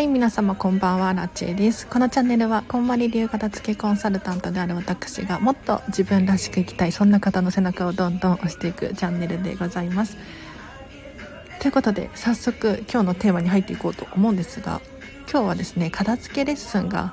[0.00, 1.86] はい皆様こんばんはラチェです。
[1.86, 10.16] このチャンネルはこんまり流片付けコンサルタントである私がもっと自分らしく生きたいそんな方の背中をどんどん押していくチャンネルでございます。
[11.60, 14.80] ということで早速今日のテーマに入っていこうと思うんですが
[15.30, 17.12] 今日はですね片付けレッスンが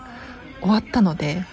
[0.61, 1.43] 終わったので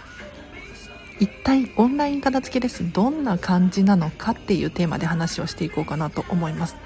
[1.18, 6.76] 一体オンライン片付けレッスンどんな感じなのかっていうテーマで話をしていこうかなと思います。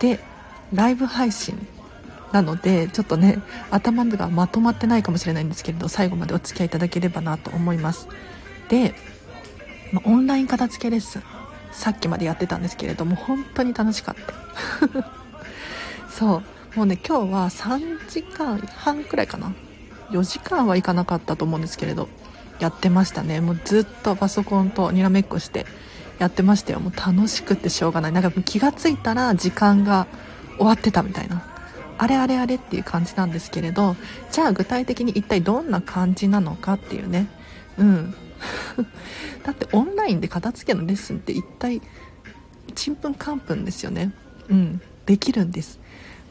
[0.00, 0.18] で
[0.72, 1.64] ライブ配信
[2.32, 8.08] なのでちょっとね頭がまとまってないかもしれないんですけれど最後までお付き合いいただければなと思います。
[8.68, 8.94] で、
[10.04, 11.22] オンライン片付けレッスン
[11.72, 14.14] さっきまでやってたんですけれども本当に楽しかっ
[14.90, 15.04] た。
[16.10, 16.42] そう。
[16.76, 19.52] もうね今日は3時間半くらいかな。
[20.10, 22.08] 4時間はいかなかったと思うんですけれど
[22.60, 23.40] やってましたね。
[23.40, 25.66] もうずっとパソコンとにらめっこして
[26.18, 26.80] やってましたよ。
[26.80, 28.12] もう楽しくてしょうがない。
[28.12, 30.06] なんか気がついたら時間が
[30.56, 31.51] 終わってたみたいな。
[32.02, 33.94] あれあれあれっていう感じなんですけれど
[34.32, 37.28] じゃあ具体的に一体どんな感じなのかっていうね。
[37.78, 38.14] うん。
[39.46, 41.80] だってオンラインで片付けのレッスンって一体
[42.74, 44.10] ちんぷんかんぷんですよね。
[44.48, 44.80] うん。
[45.06, 45.78] できるんです。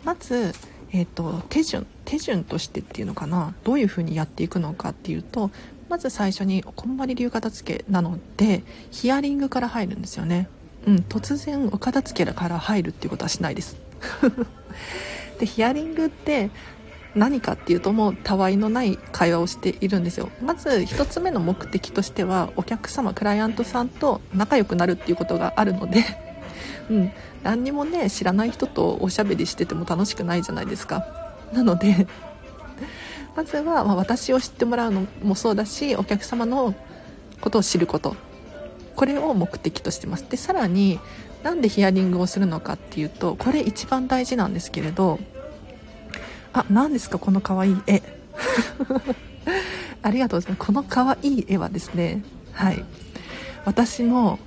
[0.04, 0.54] まず、
[0.92, 1.88] えーと、手順。
[2.04, 3.54] 手順としてっていうのかな。
[3.64, 5.52] どういう風にやっていくのかっていうと
[5.88, 10.50] まず最初にこんまり流片付けなのでヒアリングから入るんですよね。
[10.86, 10.96] うん。
[11.08, 13.78] 突然お片付けから入るっていうことはしないです。
[15.42, 16.52] でヒアリングって
[17.16, 20.30] 何かっていうともうたわいのない会話をしているんですよ。
[20.42, 26.06] まず1つ目の目的としてはお客様クライアントさんと仲良くなるっていうことがあるので
[26.90, 27.12] うん。
[27.42, 31.04] 何にもね知らない人とおしゃべりしてても楽しくないじゃないですか。
[31.52, 32.08] なので
[33.36, 36.76] まずは、ま私を知ってもらうのもそうだしお客様の
[37.42, 38.16] ことを知ること。
[38.96, 40.26] これを目的としてます。
[40.30, 41.00] でさらに
[41.44, 45.20] なんでヒアリングをするのかっていうとこれ一番大事なんですけれど
[46.54, 48.02] あ何ですかこのかわいい絵。
[50.04, 50.66] ありがとうございます。
[50.66, 52.24] このかわいい絵はですね
[52.54, 52.84] はい。
[53.66, 54.40] 私の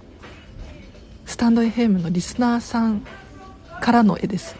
[1.26, 3.02] スタンド FM のリスナーさん
[3.80, 4.56] からの絵です。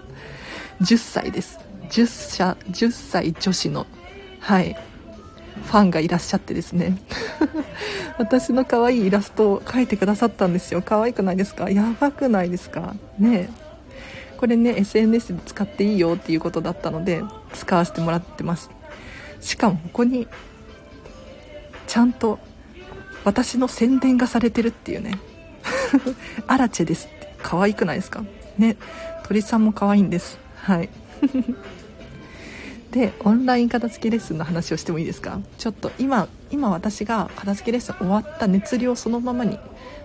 [0.82, 1.58] 10歳です。
[1.90, 3.86] 10, 社10歳女子の
[4.40, 4.76] はい。
[5.64, 6.96] ファンがいらっしゃってですね。
[8.18, 10.82] 私の可愛いイラストを描いてくださったんですよ。
[10.84, 11.70] 可愛くないですか？
[11.70, 12.94] やばくないですか？
[13.18, 13.67] ねえ。
[14.38, 17.22] これね SNS で使っていいよっていうことだったので
[17.52, 18.70] 使わせてもらってます。
[19.40, 20.26] しかもここに
[21.86, 22.38] ちゃんと
[23.24, 25.18] 私の宣伝がされてるっていうね。
[26.46, 27.34] アラチェですって。
[27.42, 28.24] 可愛くないですか？
[28.56, 28.76] ね。
[29.24, 30.38] 鳥さんも可愛いんです。
[30.56, 30.88] はい。
[32.90, 35.40] でオンライン片付けレッスンの話をしてもいいですか？
[35.58, 39.58] ちょっと今今私が片付けレッスン終わった熱量そのままに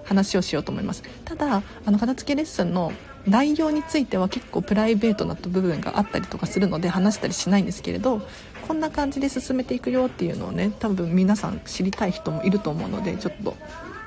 [0.03, 1.03] 話をしようと思います。
[1.23, 2.91] ただあの片付けレッスンの
[3.27, 8.21] 内容については結構プライベートな部分があったりとかするので話したりしないんですけれど
[8.67, 13.55] こんな感じで進めていくよっていうのをね多分皆さん知りたい人もいると思うのでちょっと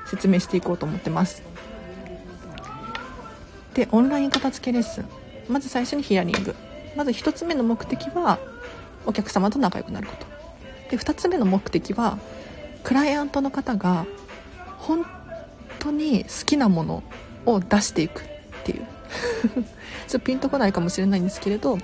[0.05, 1.43] 説明していこうと思ってます。
[3.73, 5.05] でオンライン片付けレッスン。
[5.49, 6.55] まず最初にヒアリング。
[6.95, 8.39] まず1つ目の目的は
[9.05, 10.25] お客様と仲良くなること。
[10.89, 12.17] で2つ目の目的は
[12.83, 14.05] クライアントの方が
[14.77, 15.05] 本
[15.79, 17.03] 当に好きなもの
[17.45, 18.25] を出していくっ
[18.63, 18.96] ていう。
[19.53, 19.65] ちょっ
[20.11, 21.77] とピンとこないかもしれないんですけれど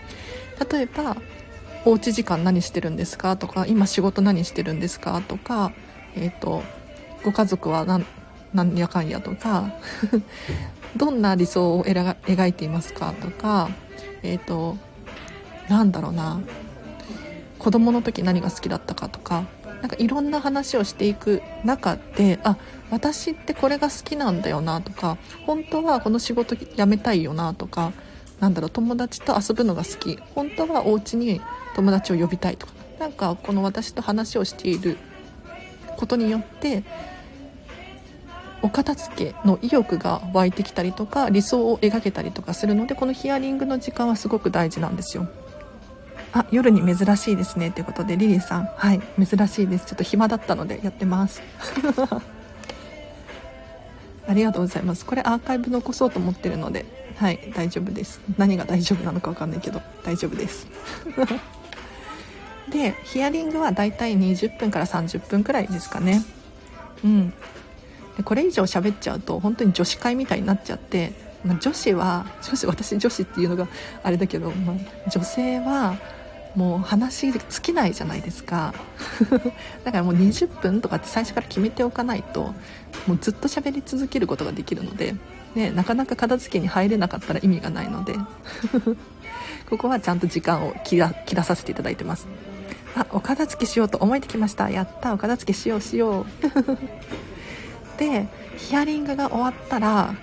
[0.72, 1.18] 例えば
[1.86, 5.72] 「おうち時間何してるんですか?」とか「今仕事何してるんですか?」とか
[6.16, 6.64] 「えーと、
[7.24, 8.06] ご家族は何
[8.54, 9.72] 何やかんや」とか
[10.96, 13.70] どんな理想を描いていますか?」とか
[14.22, 14.78] えっ、ー、と
[15.70, 16.40] なんだろうな
[17.60, 19.08] 子供の時何が好きだったか？
[19.10, 19.46] とか
[19.84, 22.56] なんかいろんな話をしていく中であ
[22.90, 27.92] 私ってこれが好きなんだよなとか本当はこの仕事辞めたいよなとか
[28.40, 31.42] なんだろう友達と遊ぶのが好き本当はお家に
[31.76, 34.98] 友達を呼びたいとかなんかこの私と話をしている
[35.98, 36.86] ことによって
[38.62, 45.28] お片付けの意欲が湧いてきたりとか理想を描けたりとかするのでこのヒアリングの時間はすごく大事なんですよ。
[46.34, 47.70] あ夜に珍しいですね。
[47.70, 48.66] ということでリリーさん。
[48.76, 49.86] はい珍しいです。
[49.86, 51.44] ちょっと暇だったのでやってます。
[54.28, 55.06] ありがとうございます。
[55.06, 56.86] これアーカイブ残そうと思ってるので
[57.18, 58.20] はい大丈夫です。
[58.38, 60.68] 何が大丈夫なのか分かんないけど大丈夫です。
[62.72, 66.24] でヒアリングはだいたい20分から30分くらいですかね。
[67.04, 67.30] うん。
[68.18, 71.14] でこれ以上喋っちゃうと本当に女子会みたいになっちゃって
[71.46, 73.68] ま、女子は女子私女子っていうのが
[74.02, 75.98] あれだけど、まあ、女性は
[76.56, 78.74] もう話尽きないじゃないですか。
[79.84, 82.54] だからもう20分とかって最初から決めておかないと
[83.08, 85.16] もうずっと喋り続けることができるので、
[85.56, 88.16] ね、なかなか片付けに入れなかったら意味がないので
[89.70, 92.28] ここはちゃんと時間を切ら切らさせていただいてます。
[92.96, 94.70] あお片付けしようと思えてきました。
[94.70, 95.14] やった。
[95.14, 96.26] お片付けしようしよう。
[97.98, 98.28] で
[98.58, 100.14] ヒアリングが終わったら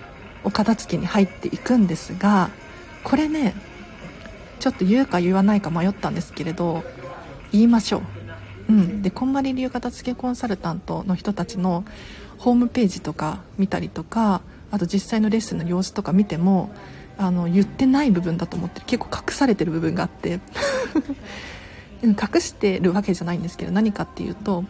[0.45, 2.51] お片付けに入っていくんですが
[3.05, 3.55] これね
[4.61, 6.85] ちょっと言うか言わないか迷ったんですけれど
[7.51, 8.03] 言いましょう。
[8.69, 11.85] うん、でこんまり流片付けコンサルタントの人たちの
[12.39, 16.71] ホームページとか見たりとかあと実際のレッスンの様子とか見ても
[17.19, 20.41] あの言ってない部分だと思って結構隠されてる部分があって。
[22.03, 24.65] 隠してるわけじゃないんですけど何かっていうと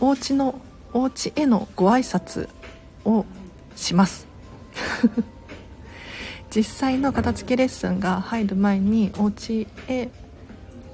[0.00, 0.60] お家の
[0.92, 2.48] お家へのご挨拶
[3.04, 3.24] を
[3.76, 4.26] します。
[6.54, 10.08] 実際の片付けレッスンが入る前にお家へ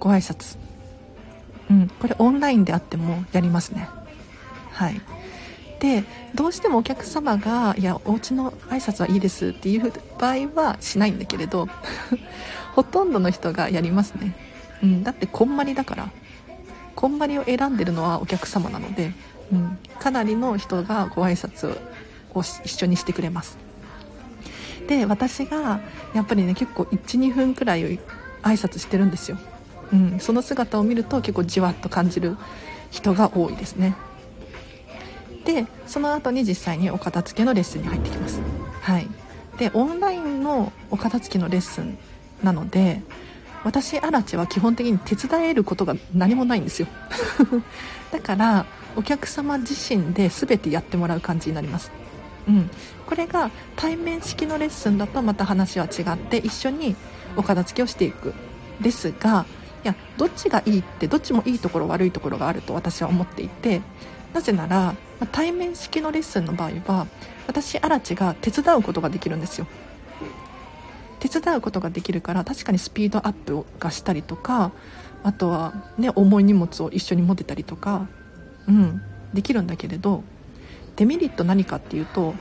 [0.01, 0.59] ご挨拶。
[1.71, 3.89] うんこれオンラインであってもやりますね。
[4.71, 5.01] はい。
[5.81, 6.05] で
[6.35, 11.69] どうしてもお客様が「いやお家の挨拶はいいです」っていう場合はしないんだけれど
[12.75, 14.35] ほとんどの人がやりますね、
[14.83, 16.11] うん、だってこんまりだから。
[16.95, 19.13] こんまりを選んでるのはお客様なので、
[19.53, 21.77] うん、かなりの人がご挨拶
[22.33, 23.59] を一緒にしてくれます。
[24.87, 25.81] で私が
[26.15, 27.99] やっぱりね結構12分くらい挨
[28.43, 29.39] 拶してるんですよ。
[29.93, 32.37] うん、その姿を見ると結構じわっと感じる
[32.91, 33.97] 人が多いですね。
[35.45, 38.41] でその後に実際にお片付けのレッスンに入ってきます。
[38.81, 39.09] はい。
[39.59, 41.97] でオンラインのお片付けのレッスン
[42.43, 43.03] なので
[43.63, 46.89] 私アラチは基本的に手伝えることが何もないんですよ。
[48.13, 48.67] だから
[48.97, 51.91] お客様自身で全てやってもらう感じになります。
[52.47, 52.71] うん、
[53.07, 56.97] これが対面式のレッスンだとまた話は違って一緒に
[57.37, 58.35] お片付けをしていく。
[58.81, 59.47] ですが
[59.85, 63.83] いやどっちがいいってどっちもいいところ悪いところがあると私は思っていて
[64.33, 64.95] なぜなら
[65.31, 67.07] 対面式のレッスンの場合は
[67.47, 69.67] 私アラチが手伝うことができるんですよ。
[71.21, 74.73] 手伝うことができるから確かにスピードアップがしたりとか
[75.23, 78.09] あとはね重い荷物を一緒に持てたりとか
[78.69, 79.03] うん
[79.33, 80.23] できるんだけれど
[80.97, 82.35] デメリット何かっていうと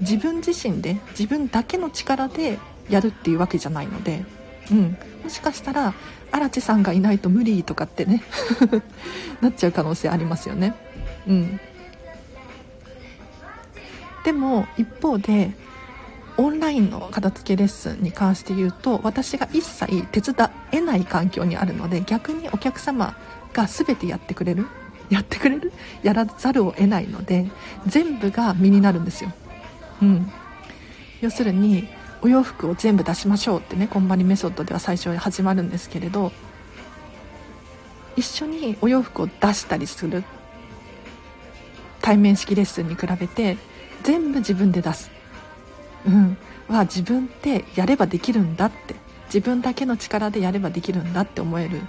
[0.00, 2.58] 自分自身で自分だけの力で
[2.88, 4.24] やるっていうわけじゃないので、
[4.70, 5.94] うん、もしかしたら
[6.30, 8.22] 荒地さんがいないと無理とかってね
[9.40, 10.74] なっちゃう可能性ありますよね。
[11.26, 11.60] うん。
[14.24, 15.52] でも一方で
[16.36, 23.16] オンラインの片付けレッスンに関して言うと私が一切手伝えない環境にあるので逆にお客様
[23.52, 24.66] が全てやってくれる
[25.08, 25.72] やってくれる
[26.02, 27.50] やらざるを得ないので
[27.86, 29.32] 全部が身になるんですよ。
[30.02, 30.32] うん。
[31.20, 31.88] 要するに
[32.22, 36.32] お洋服を全部出しましょうってねこんばりメソッドでは最初始まるんですけれど
[38.16, 40.24] 一緒にお洋服を出したりする
[42.00, 43.56] 対面式レッスンに比べて
[44.02, 45.10] 全部自分で出す。
[46.06, 46.36] うん。
[46.68, 48.94] は自分ってやればできるんだって。
[49.26, 51.80] 自分だけの力でやればできるんだって思える。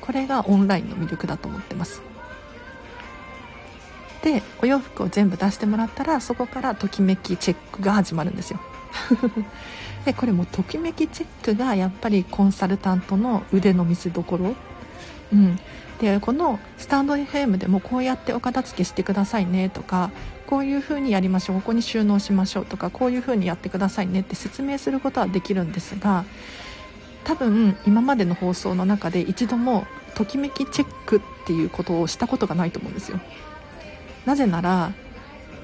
[0.00, 2.00] これがオンラインの魅力だと思ってます。
[4.26, 8.58] でお洋服を全部出してもらったらそこからときめきチェックが始まるんですよ。
[10.04, 14.56] でこれもときめきチェックがやっぱりコンサルタントの腕の見せ所。
[15.32, 15.60] うん。
[16.00, 20.10] でこのスタンド FM でもこうやってお片付けしてくださいねとか
[20.46, 26.26] こういう風にやりましょうここに収納しましょうとかこういう風にやってくださいねって説明することはできるんですが
[27.24, 33.18] 多分今までの放送の中で一度もときめきチェックっていうことをしたことがないと思うんですよ。
[34.26, 34.92] なぜなら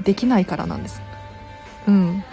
[0.02, 1.02] できないからなんです。
[1.86, 2.24] うん。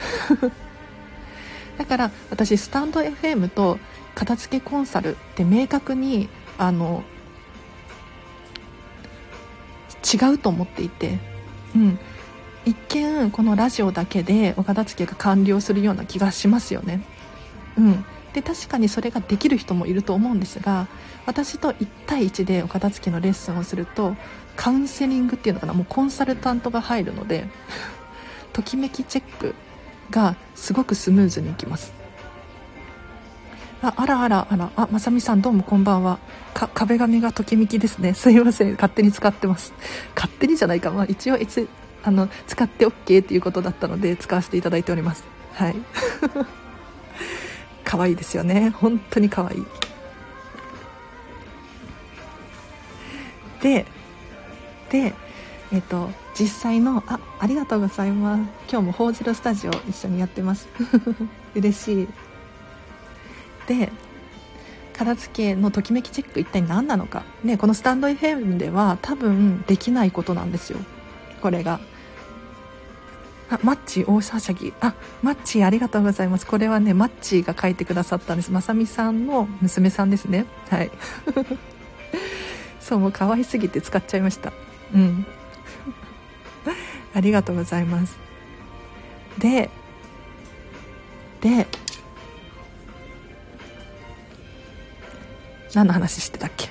[1.77, 3.79] だから私スタンド FM と
[4.15, 7.03] 片付けコンサルって明確にあの
[10.03, 11.19] 違うと思っていて、
[11.75, 11.99] うん、
[12.65, 17.01] 一見このラジオだけでお片付けが完了するような気がしますよね。
[17.77, 20.87] うん、で確かにそれができる人もいると思うんですが
[21.25, 24.15] 私と1対1でお片付けのレッスンをすると
[24.55, 27.47] カウンセリングっていうのかなもうコンサルタントが入るので
[28.53, 29.55] ときめきチェック
[30.11, 31.93] がすごくスムーズにいきます。
[33.81, 36.19] ああらあらあらあまさみさんどうもこんばんは。
[36.53, 38.13] か壁紙がときめきですね。
[38.13, 38.73] すいません。
[38.73, 39.71] 勝手に使ってます。
[40.15, 41.69] 勝手にじゃないか、まあ、一応一
[42.03, 45.23] あの使って OK っていうことだったので使わせていただいております。
[45.53, 45.75] はい。
[47.89, 48.69] 可愛いですよね。
[48.69, 49.65] 本当に可愛い。
[53.63, 53.83] で
[54.91, 55.15] で
[55.71, 58.41] えっ、と実際のあありがとうございます。
[58.69, 60.67] 今日もホウジロスタジオ一緒にやってます。
[61.55, 62.07] 嬉しい。
[63.65, 63.91] で
[64.93, 67.23] 片付けのときめきチェック一体何なのか。
[67.43, 70.77] ねこのスタンド FM では多分できないことなんですよ。
[71.41, 71.79] これが。
[73.51, 74.73] あマッチ大はしゃぎ。
[74.79, 76.45] あマッチありがとうございます。
[76.45, 78.51] これはねマッチが書いてくださったんです。
[78.51, 80.45] まさみさんの娘さんですね。
[80.69, 80.91] はい。
[82.79, 84.53] そうもう可愛すぎて使っちゃいました。
[84.93, 85.25] うん。
[87.15, 88.17] ありがとうございます。
[89.37, 89.69] で
[91.41, 91.67] で
[95.73, 96.69] 何の話してたっけ？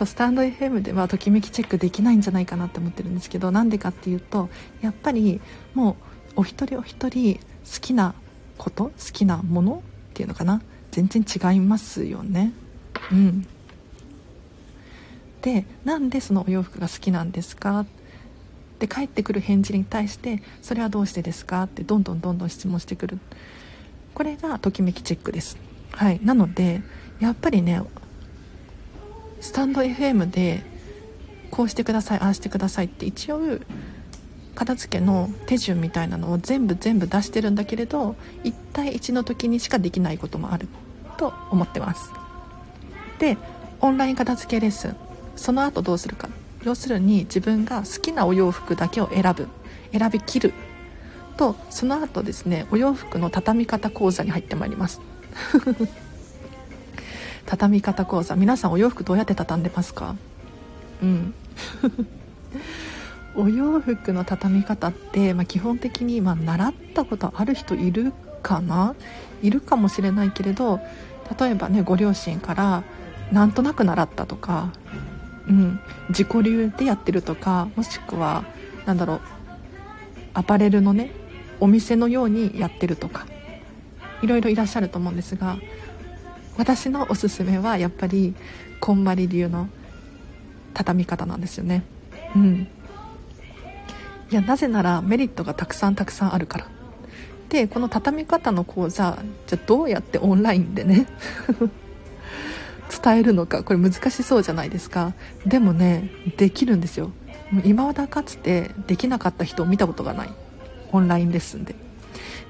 [0.00, 4.48] そうスタンド FM ではときめきチェックできないんじゃないかなって思ってるんですけどなんでかっていうと
[4.80, 5.42] やっぱり
[5.74, 5.98] も
[6.36, 7.40] うお一人お一人好
[7.82, 8.14] きな
[8.56, 10.62] こと好きなものっていうのかな？
[10.90, 12.54] 全然違いますよね。
[13.12, 13.46] うん。
[15.42, 17.84] でなんでそのお洋服が好きなんですか？
[18.78, 21.64] で返ってくる返事に対してそれはどうしてですか？
[21.64, 23.18] ってどんどんどんどん質問してくる。
[24.14, 25.58] これがときめきチェックです。
[25.90, 26.20] はい。
[26.24, 26.80] なので
[27.20, 27.82] やっぱりね
[29.40, 30.62] スタンド FM で
[31.50, 33.40] こうしてくださいああしてくださいって一応
[34.54, 40.68] 片付けの手順みたいなのを全部全部出してるんだけれど1対1の時にしかできないこともある
[41.16, 42.12] と思ってます。
[43.18, 43.36] で
[43.80, 44.96] オンライン片付けレッスン
[45.36, 46.28] その後どうするか。
[46.62, 49.48] 要するに自分が好きなお洋服だけを選ぶ。
[49.92, 50.52] 選びきる。
[51.38, 55.00] とその後ですねお洋服の畳み方講座に入ってまいります。
[57.50, 58.36] 畳み方講座。
[58.36, 60.14] 皆さんお洋服どうやって畳んでますか？
[61.02, 61.34] うん。
[63.34, 68.12] お洋服の畳み方って、まあ、基本的に、まあ、習ったことある人いる
[68.44, 68.94] かな？
[69.42, 70.78] いるかもしれないけれど
[71.40, 72.84] 例えばねご両親から
[73.32, 74.70] なんとなく習ったとか、
[75.48, 75.80] うん、
[76.10, 78.44] 自己流でやってるとかもしくは
[78.86, 79.20] 何だろう
[80.34, 81.10] アパレルのね
[81.58, 83.26] お店のようにやってるとか
[84.22, 85.56] いろいろいらっしゃると思うんですが
[86.60, 88.34] 私のおすすめはやっぱり
[88.80, 89.66] こんまり流の
[90.74, 91.84] 畳み方なんですよね。
[92.36, 92.68] うん。
[94.30, 96.68] いやなぜならメリットがたくさんたくさんあるから。
[97.48, 101.06] でこの畳み方の講座じゃあどうやってオンラインでね
[103.02, 105.14] 伝えるのかこれ難しそうじゃないですか。
[105.46, 107.10] でもねできるんですよ。
[107.64, 110.30] 今まだかつてできなかった人を見たことがない。
[110.92, 111.74] オンラインレッスンで。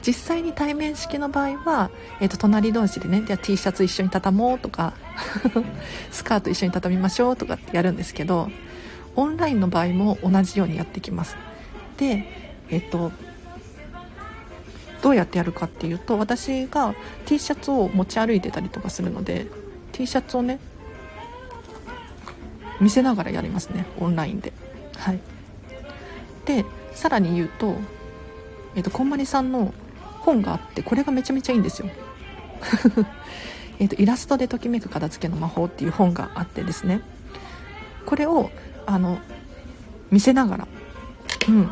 [0.06, 1.90] 実際に対面式の場合は、
[2.20, 4.94] えー、と隣同士でねじゃあ T シャツ一緒に畳もうとか
[6.10, 8.50] スカート一緒に畳みましょうとかってやるんですけど
[9.16, 11.36] オンラインの場合も同じようにやってきます。
[11.98, 12.26] で
[12.70, 13.12] えっ、ー、と
[15.02, 16.94] どうやってやるかっていうと私が
[17.26, 19.46] T シャツを持ち歩いてたりとかするので
[19.92, 20.58] T シャツをね
[22.80, 24.52] 見せながらやりますねオンラインで。
[24.96, 25.20] はい。
[26.46, 27.76] でさらに言うと,、
[28.74, 29.72] えーとこんまりさんの
[30.20, 31.88] 本があってこれがめちゃめちゃいいんですよ。
[33.78, 37.00] えとイラストでときめく片付けの魔法っていう本があってですね。
[38.06, 38.50] これを
[38.86, 39.18] あの
[40.10, 40.68] 見せながら
[41.48, 41.70] うん。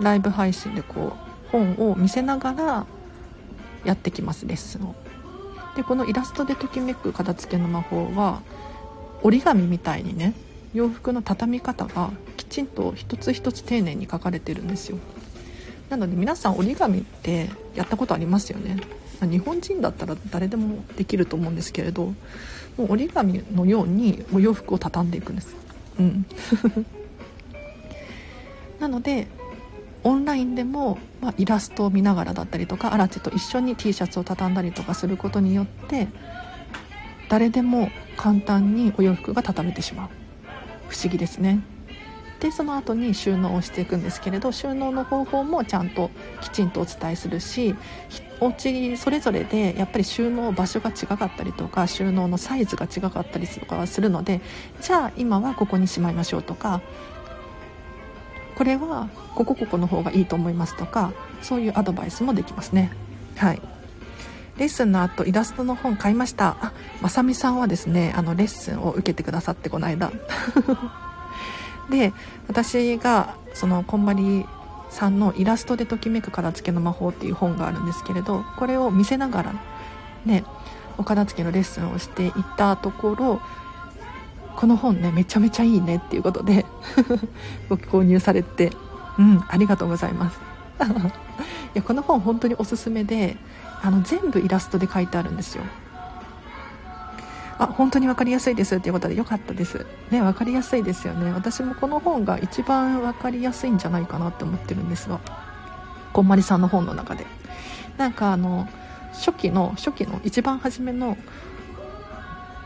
[0.00, 2.86] ライブ配信でこう本を見せながら
[3.84, 4.94] やってきますレッスンを。
[5.76, 8.42] でこのイラストでときめく片付けの魔法は
[9.22, 10.34] 折り紙みたいにね
[10.74, 14.98] 洋服の畳み方がきちんと一つ一つ丁寧に書かれてるんですよ。
[15.90, 18.76] なので皆さん折り紙ってやったことありますよね。
[19.20, 22.14] 日本人だったら誰でもできると思うんですけれど
[22.76, 25.56] もう折り紙のようにお洋服を畳んでいくんです。
[25.98, 26.26] うん。
[28.78, 29.26] なので
[30.04, 36.06] オンラインでも、まあ、イラストを見ながらだったりとかアラチと一緒に T シャツを畳んだりとかすることによって
[37.28, 40.08] 誰でも簡単にお洋服が畳めてしまう。
[40.88, 41.60] 不思議ですね。
[42.40, 47.74] でその後に収納をしていくんですけれど収納の方法もちゃんときちんとお伝えするし
[48.40, 54.40] お家それぞれでやっぱり収納場所が違かったりとか収納のサイズが違かったりとかするので
[54.80, 56.80] じゃあ今はここにしまいましょうとか
[58.56, 62.90] これはここここの方がいいと思いますとかそういうアドバイスもできますね。
[63.36, 63.62] はい。
[64.56, 66.56] レッスンの後イラストの本買いました。
[66.60, 70.10] あまさみさんはですねあのレッスンを受けてくださってこの間。
[71.90, 72.12] で
[72.46, 74.44] 私がそのこんまり
[74.90, 79.54] さんの「イラストでときめく片付けの魔法」っていう本があるんですけれどこれを見せながら
[80.24, 80.44] ね
[80.96, 83.40] お片付けのレッスンをしていったところ
[84.56, 86.66] この本ねめちゃめちゃいいねっていうことで
[87.68, 88.72] ご購入されて
[89.18, 90.40] うんありがとうございます。
[91.74, 93.36] いやこの本本当におすすめで
[93.82, 95.64] あの全部イラストで書いてあるんですよ。
[97.58, 99.84] あ本当に分かりやすいですっていうことでよかったです。
[100.10, 101.32] ね分かりやすいですよね。
[101.32, 105.20] 私もこの本が一番分かりやすいんじゃないかなって思ってるんですが。
[106.12, 107.26] こんまりさんの本の中で。
[107.96, 108.68] なんかあの
[109.12, 111.16] 初期の初期の一番初めの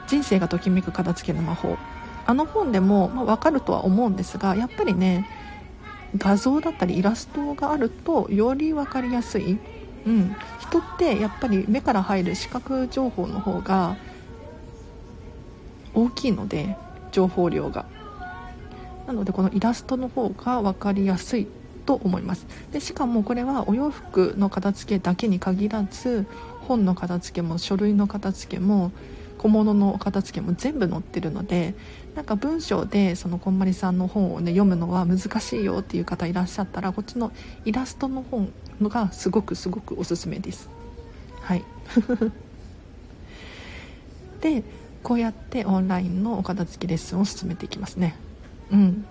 [0.07, 1.79] 人生がときめく片付けの魔法。
[2.25, 5.29] あの本でも、まあ、分かるとは思うんですがやっぱりね
[6.17, 9.59] 画像だったりイラストがあるとより分かりやすい、
[10.07, 13.97] うん、人ってやっぱり目から入る視覚情報の方が
[15.95, 16.77] 大きいので
[17.11, 17.87] 情報量が。
[19.07, 21.49] なのでこのイラストの方が分かりやすい
[21.87, 22.47] と思います。
[22.73, 26.27] でしかもこれはお洋服の片付けだけに限らず
[26.61, 28.93] 本の片付けも書類の片付けも
[29.39, 31.75] 小物の片付けも全部載ってるので
[32.15, 37.33] なんか文章でそのこんまりさんの本をね読むのは難しいよっていう方いらっしゃったらこっちの
[37.65, 40.71] イラストの本がすごくすごくおすすめです。
[41.41, 41.65] はい。
[44.41, 44.63] で
[45.03, 48.17] こうやってオンラインのお片付きレッスンを進めていきますね。
[48.71, 49.05] うん。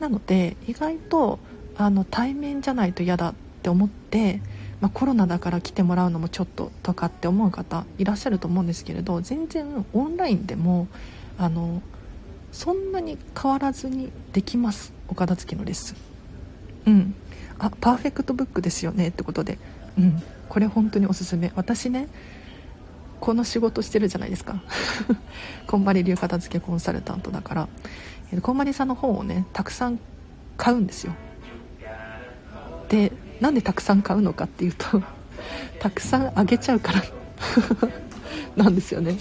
[0.00, 1.38] なので意外と
[1.76, 4.40] あの対面じゃないと嫌だって思って、
[4.80, 10.88] まあ、コロナだから来てもらうのもちょっととかって思う方いらっしゃると思うんですけれど全然オンラインでも
[11.36, 11.82] あの
[12.52, 15.94] そんなに変わらずにできますお片付けのレッス
[16.86, 16.92] ン。
[16.92, 17.14] うん。
[17.58, 19.58] あパーフェクトブックですよねってことで。
[19.98, 20.22] うん。
[20.48, 21.52] これ本当におすすめ。
[21.56, 22.08] 私ね
[23.20, 24.62] この仕事してるじゃないですか。
[25.66, 27.68] こんまり流片付けコンサルタントだから。
[28.42, 29.98] こんまりさんの本をねたくさん
[30.56, 31.12] 買うんですよ。
[32.88, 35.02] でなんでたくさん買うのかっていうと
[35.80, 37.02] たくさんあげちゃうから。
[38.56, 39.16] なんですよね、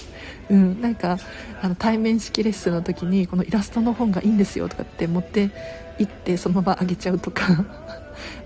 [0.49, 1.19] うん、なんか
[1.61, 5.51] あの対面式レッスンの時にこのイラストの本がいいんですよとかって持って
[5.99, 7.65] 行ってそのままあげちゃうとか。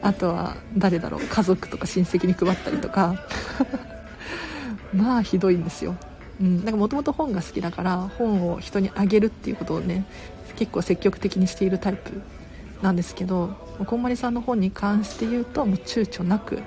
[0.01, 1.21] あとは誰だろう。
[1.21, 3.15] 家族とか親戚に配ったりとか。
[4.93, 5.95] まあひどいんですよ。
[6.39, 10.05] うん、なんかもともと本が好きだから本を人にあげるっていうことをね
[10.55, 12.21] 結構積極的にしているタイプ
[12.81, 13.49] なんですけど
[13.85, 16.63] こんまりさんの本に関して言うともう躊躇なく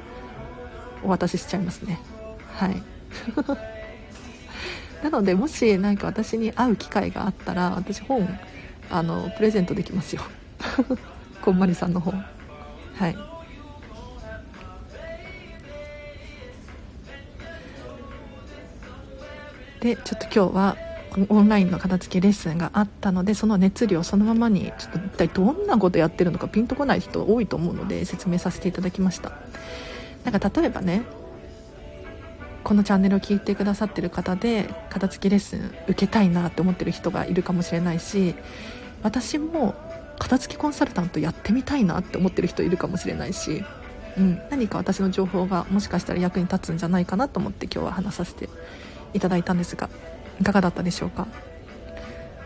[1.03, 2.01] お渡ししちゃいますね。
[2.53, 2.83] はい。
[5.03, 8.27] なのでもし何か私に会う機会があったら私本
[8.91, 10.23] あのプレゼントできますよ。
[11.43, 12.25] こんまりさんの本。
[12.95, 13.34] はい。
[19.85, 20.77] でちょっと今日は
[21.29, 29.33] オンラインの片付けレッスンがあったのでその熱量そのままにちょっと一体どんなことやってるのかピンとこない人多いと思うので説明させていただきました。
[30.25, 31.03] なんか例えばね
[32.65, 38.35] このチャンネルを聞いてくださってる方で片付けレッスン受けたいなって思ってる人がいるかもしれないし
[39.03, 39.75] 私も
[40.19, 43.63] 片付けコンサルタントやってみたいなって思ってる人いるかもしれないし、
[44.17, 48.49] うん、何か私の情報がもしかしたら役に立つんじゃないかなと思って今日は話させて
[49.15, 49.89] いただいたんですが
[50.41, 51.27] いかがだったでしょうか？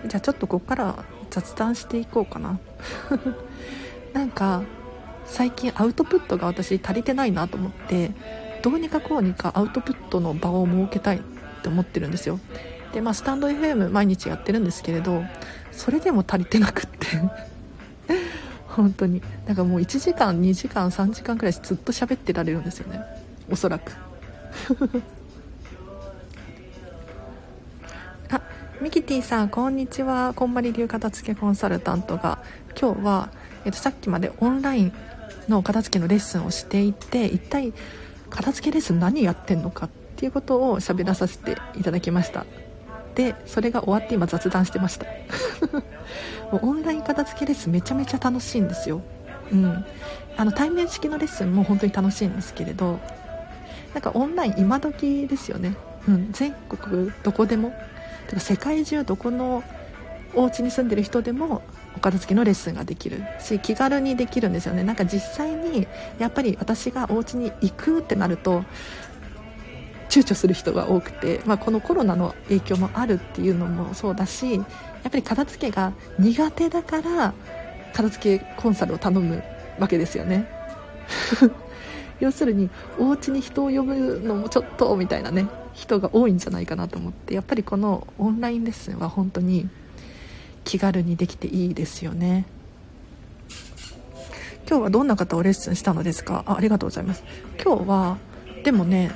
[0.06, 2.60] じゃあちょっとここから雑談していこうかな。
[4.14, 4.62] なんか
[5.24, 8.12] 最近アウトプットが私足りてないなと思って
[8.62, 11.20] どうにかこうにかアウトプットの場を設けたいっ
[11.62, 12.38] て思ってるんですよ。
[12.92, 15.22] でまあスタンド FM 毎日やってるんですけれど
[15.70, 17.06] それでも足りてなくって。
[18.68, 19.22] 本当に。
[19.46, 23.02] なんかもう1時間2時間3時間くらいずっと喋ってられるんですよね。
[23.50, 23.92] おそらく。
[28.80, 30.34] ミキティさんこんにちは。
[30.34, 32.38] こんまり流片付けコンサルタントが。
[32.80, 33.30] 今日は、
[33.64, 34.92] えっと、さっきまでオンライン
[35.48, 37.72] の片付けのレッスンをしていて一体
[38.30, 42.46] 片付けレッスン何やってんのかっていうことを喋らさせていただきました。
[43.16, 45.06] でそれが終わって今雑談してました。
[46.52, 49.02] もうオンライン片付けレッスンめちゃめちゃ楽しいんですよ。
[49.52, 49.84] うん。
[50.36, 53.00] あの対面式のレッスンも本当に楽しいんですけれど
[53.92, 55.74] なんかオンライン今時ですよね、
[56.06, 57.74] うん、全国どこでも
[58.28, 59.62] だか世界中どこの
[60.34, 61.62] お家に住んでる人でも
[61.96, 64.84] お片付けのレッスンができるし気軽にできるんですよね。
[64.84, 65.88] なんか実際に
[66.18, 68.64] やっぱり私がお家に行くってなると
[70.08, 74.64] 躊躇する人が多くて、まあ、このコロナの影響もあるっていうのもそうだしやっ
[75.02, 77.34] ぱり片付けが苦手だから
[77.92, 79.42] 片付けコンサルを頼む
[79.78, 80.46] わけですよね。
[82.20, 85.46] 要するにお家に人を呼ぶのもちょっとみたいなね。
[85.78, 89.68] 人が多いんじゃないかなと思ってやっぱりこのオンラインレッスンは本当に
[90.64, 92.46] 気軽にできていいですよね。
[94.68, 96.42] 今日はどんな方をレッスンしたのですか？
[96.46, 97.22] あありがとうございます。
[97.62, 98.18] 今日は
[98.64, 99.12] でもね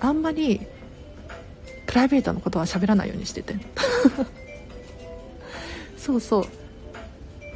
[0.00, 0.60] あんまり
[1.86, 3.56] プライベートのことは喋らないようにしてて。
[5.96, 6.44] そうそう。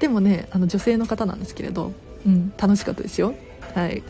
[0.01, 1.93] でもねあの女性の方なんですけれど、
[2.27, 3.35] うん、楽しかったですよ。
[3.75, 4.03] はい。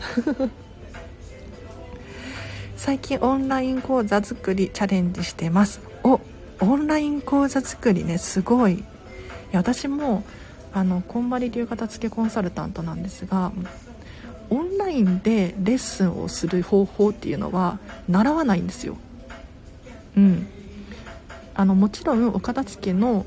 [2.85, 5.81] 最近オンライン講座作りチャレンジしてます。
[6.03, 6.21] お
[6.61, 8.73] オンライン講座作りねすごい。
[8.73, 8.77] い
[9.51, 10.23] や私も
[10.71, 13.51] あのこんまり流片付けコンサルタントなんですが
[14.51, 18.97] オンラインでレッスンをする方法っていうのは習わないんですよ。
[20.15, 20.45] うん。
[21.55, 23.25] あのもちろんお片付けの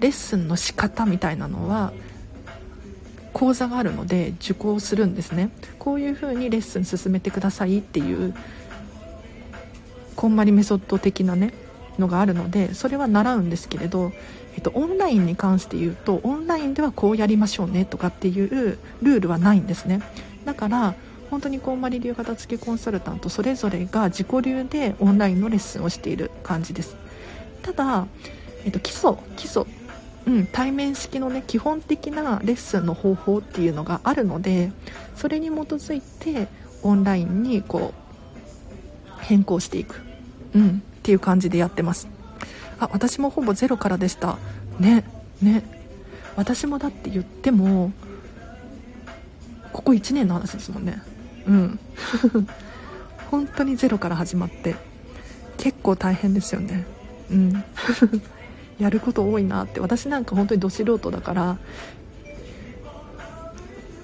[0.00, 1.92] レッスンの仕方みたいなのは
[3.34, 5.50] 講座があるので受講するんですね。
[5.78, 8.32] こういうふうにレッスン進めてくださいっていう
[10.16, 11.52] こんまりメソッド的なね
[11.98, 14.12] のがあるのでそれは習うんですけれど、
[14.54, 20.02] えっと、オンラインに関して言うとオンラインではこうやりましょうねとかっていうルールはないんですね。
[20.44, 20.94] だから
[21.30, 26.96] 本当にこんまり流片付けコンサルタントそれぞれが自己流でオンラインのレッスンをしている感じです。
[27.62, 28.06] ただ、
[28.64, 29.64] えっと、基礎基礎
[30.26, 34.72] うん、対面式のね基本的なレッスンの方法っていうのがあるので
[35.14, 36.48] それに基づいて
[36.82, 38.06] オンラインにこう
[39.20, 40.02] 変更していく、
[40.56, 42.08] うん、っていう感じでやってます。
[42.80, 44.38] あ私もほぼゼロからでした。
[44.80, 45.04] ね
[45.42, 45.62] ね。
[46.34, 47.92] 私もだって言っても
[49.72, 51.02] ここ1年の話ですもんね。
[51.46, 51.78] うん。
[53.30, 54.76] 本当にゼロから始まって
[55.58, 56.86] 結構大変ですよね。
[57.30, 57.64] うん。
[58.80, 59.80] やること多いなって。
[59.80, 61.58] 私なんか本当にど素人だから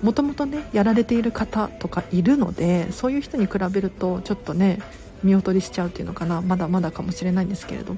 [0.02, 4.80] もともとねやられている方とかいるのでそういう人に比べるとちょっとね
[5.22, 6.40] 見劣りしちゃうっていうのかな。
[6.40, 7.96] まだまだかもしれないんですけれど。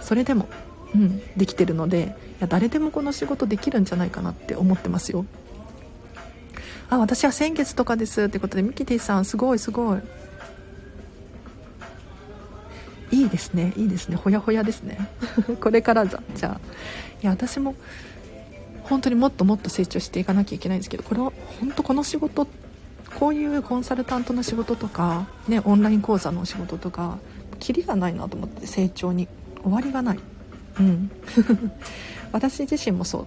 [0.00, 0.48] それでも、
[0.94, 5.24] うん、できてるのでいや誰でもこの仕事できるんじゃないかなって思ってますよ。
[6.88, 10.00] あ私は先月とかですってことでミキティさんすごいすごい。
[13.12, 13.72] いいですね。
[13.76, 14.16] いいですね。
[14.16, 15.08] ほやほやですね。
[15.60, 16.60] これからじゃじゃあ。
[17.22, 17.74] いや私も
[18.84, 22.69] 本当にもっともっと成長していかなきゃいけないんですけどこれは本当この仕事って
[23.18, 27.18] こういうコンサルタントの仕事とか、ね、オンライン講座の仕事とか
[27.58, 29.28] キリがないなと思って成長に
[29.62, 30.18] 終わりがない。
[30.78, 31.10] うん。
[32.32, 33.26] 私自身もそう。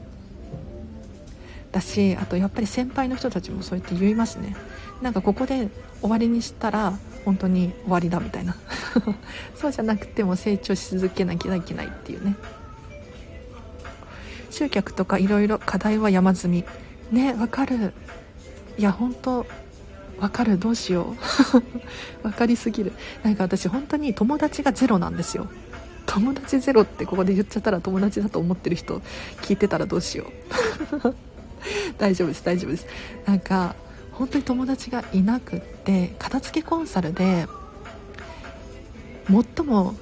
[1.71, 4.55] だしあとやっぱり先輩の人たちもそうやって言いますね。
[5.01, 5.69] なんかここで
[6.01, 6.93] 終わりにしたら
[7.25, 8.55] 本当に終わりだみたいな。
[9.55, 12.35] そうじゃなくても成長し続けなきゃいけないっていうね。
[14.49, 16.65] 集客とかいろいろ課題は山積み。
[17.11, 17.93] ねわかる。
[18.77, 19.45] いや本当
[20.23, 20.57] わかる？
[20.57, 21.17] どうしよ
[22.23, 22.23] う。
[22.23, 22.93] 分かりすぎる。
[23.23, 25.47] なんか私本当に友達がゼロなんですよ。
[26.05, 29.01] 友達ゼロってここで言っちゃったら友達だと思ってる人
[29.41, 30.31] 聞いてたらどうしよ
[31.03, 31.13] う。
[31.99, 32.87] 大丈夫です大丈夫です。
[33.25, 33.75] なんか
[34.13, 37.45] 本当に友達がいなくって片付けコンサルで
[39.27, 39.93] 最も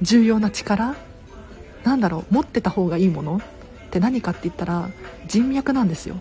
[0.00, 0.96] 重要な力？
[1.84, 2.34] なんだろう？
[2.34, 3.36] 持ってた方がいいもの？
[3.36, 3.40] っ
[3.90, 4.88] て何かって言ったら
[5.26, 6.16] 人脈なんですよ。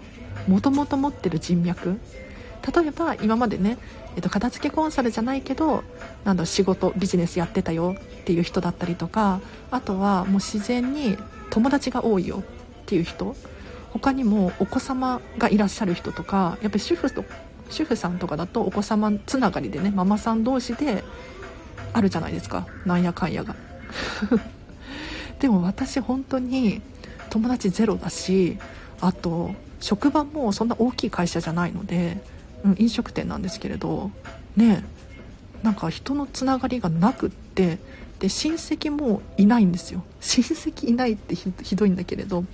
[0.47, 1.99] もともと持ってる人脈。
[2.75, 3.77] 例えば今までね、
[4.15, 5.83] えっと、片付けコンサルじゃないけど
[6.23, 11.17] なんだ仕事ビジネスやってたよっていう人だったりとかあとはもう自然に
[11.49, 12.43] 友達が多いよっ
[12.85, 13.35] ていう人。
[13.91, 17.23] 他にもお子様がいらっしゃる人とかやっぱり主婦と
[17.69, 21.03] 主婦さんとかだとお子様つながりでねママさん同士で
[21.93, 22.65] あるじゃないですか。
[22.85, 23.55] なんやかんやが。
[25.39, 26.81] でも私本当に
[27.29, 28.57] 友達ゼロだし
[29.03, 32.21] あと職場もそんな大きい会社じゃないので、
[32.63, 34.11] うん、飲食店なんですけれど
[34.55, 34.85] ね
[35.61, 37.79] なんか人のつながりがなくって
[38.19, 40.03] で親戚もいないんですよ。
[40.21, 42.45] 親戚いないってひどいんだけれど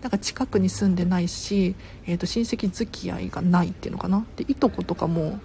[0.00, 1.74] なんか近くに住んでないし、
[2.06, 4.24] えー、と親戚付き合いがないっていうのかな。
[4.36, 5.40] でいとことかも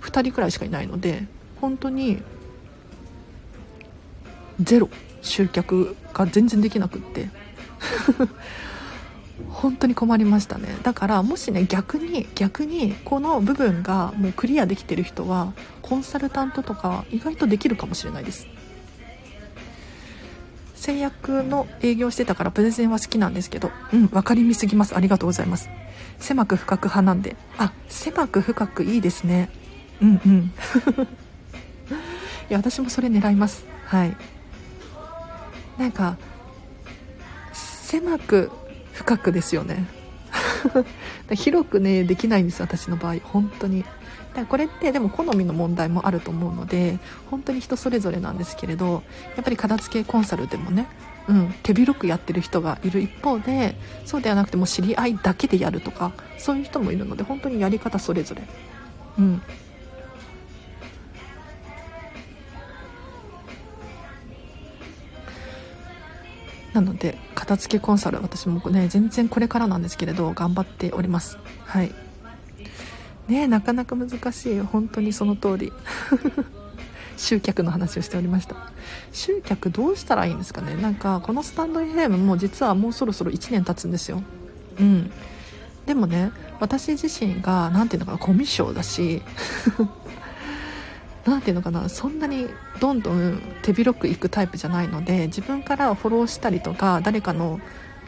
[0.00, 1.26] 2人くらいしかいないので
[1.60, 2.22] 本当に
[4.60, 4.88] ゼロ。
[5.20, 7.28] 集客が全然できなくって。
[9.50, 10.68] 本当に困りましたね。
[10.82, 18.46] だからもしね逆に逆にこの部分がもうクリアできてる人はコンサルタントとか意外とできるかもしれないです。
[20.74, 24.96] 製薬の営業してたからプレゼンは好きなんですけどうん分かりみすぎます。
[24.96, 25.68] ありがとうございます。
[26.18, 27.36] 狭く深く派なんで。
[27.58, 29.50] あ狭く深くいいですね。
[30.00, 30.52] うんうん。
[32.48, 33.64] いや私もそれ狙います。
[33.86, 34.16] はい。
[35.78, 36.16] なんか
[37.52, 38.50] 狭く
[38.98, 39.86] 深くですよね。
[41.32, 43.16] 広くねできないんです私の場合。
[43.22, 43.82] 本当に。
[43.82, 46.98] だからこれってでも好みの問題もあると思うので
[47.30, 49.02] 本当に人それぞれなんですけれど
[49.36, 50.86] やっぱり片付けコンサルでもね、
[51.28, 58.42] うん、手広くやってる人がいる一方でそうではなくても知り合いだけでやるとかそういう人もいるので本当にやり方それぞれ。
[59.18, 59.42] うん。
[66.78, 71.36] なので片付けコンサル私もね全然これからなんですけれど頑張っております。
[71.64, 71.92] はい。
[73.26, 74.60] ねなかなか難しい。
[74.60, 75.72] 本当にその通り。
[77.16, 78.54] 集客の話をしておりました。
[79.12, 80.76] 集客どうしたらいいんですかね？
[80.76, 84.22] なんかこのスタンド FM も実はもうそろそろ1年経つんですよ。
[84.78, 85.10] うん。
[85.84, 89.22] でもね私自身が何ていうのかなコミュ障だし
[91.28, 92.48] 何ていうのかなそんなに
[92.80, 97.60] どんどん手広くいくタイプじゃないので自分からフォローしたりとか誰かの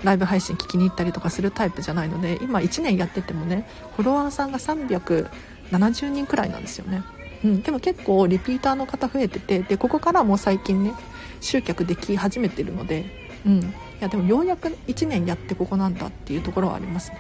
[0.03, 7.03] ライブ配信聞きに行ったりとかするタイプじゃないので今1年やっててもねフォロワーさんが370人くらいなんですよね、
[7.45, 10.95] うん、でも結構リピーターの方増えててでここからもう最近ね
[11.41, 13.05] 集客でき始めてるので、
[13.47, 13.65] うん、い
[14.01, 17.19] やでもようやく1年やってここなんだっていうところはありますね。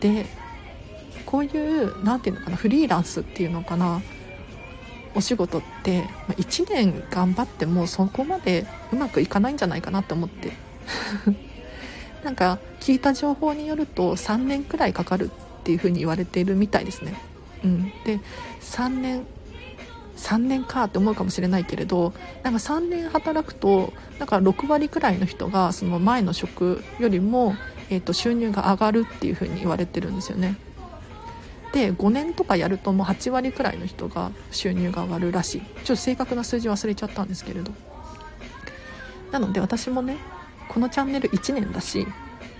[0.00, 0.26] で
[1.26, 4.02] こういう何て言うのかなフリーランスっていうのかな
[5.14, 6.04] お仕事って
[6.36, 10.52] 1年頑張ってもそこまでうまくいかないんじゃないかなって思って。
[12.24, 17.14] なんか聞いた情報によると3年くらいかかるっていうふうに言われているみたいですね、
[17.64, 18.20] うん、で
[18.60, 19.26] 3年
[20.16, 27.54] 3年かって思うかもしれないけれどなんか3年働くとなんか6割くらいの人がその前の職よりも、
[27.88, 30.56] えー、と収入が上がるっていうふうに言われてるんですよね。
[31.72, 35.60] で5年とかやるともう8割くらいの人が収入が上がるらしい。
[35.60, 37.72] ちょっと正確な数字忘れちゃったんですけれど。
[39.30, 40.16] なので私もね
[40.68, 42.06] このチャンネル1年だし、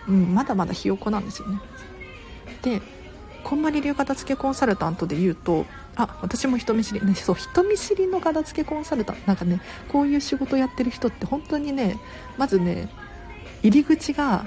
[0.08, 1.60] うん、まだまだひよこなんですよね。
[2.62, 2.82] で
[3.42, 5.64] こんまり流片付けコンサルタントで言うと
[5.96, 11.98] あ私も人見知りねそう人見知りの片付けコンサルタントなんかねこういう仕事やってる人って本当にね
[12.36, 12.88] まずね
[13.62, 14.44] 入り口が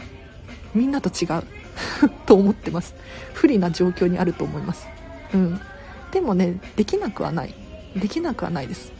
[0.73, 1.43] みんなと違う。
[2.25, 2.95] と思ってます。
[3.33, 4.87] 不利な状況にあると思います。
[5.33, 5.59] うん。
[6.11, 7.53] でもねできなくはない。
[7.95, 8.91] できなくはないです。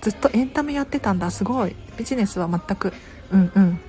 [0.00, 1.30] ずっとエンタメやってたんだ。
[1.30, 1.74] すごい。
[1.96, 2.92] ビジネスは全く。
[3.32, 3.80] うんうん。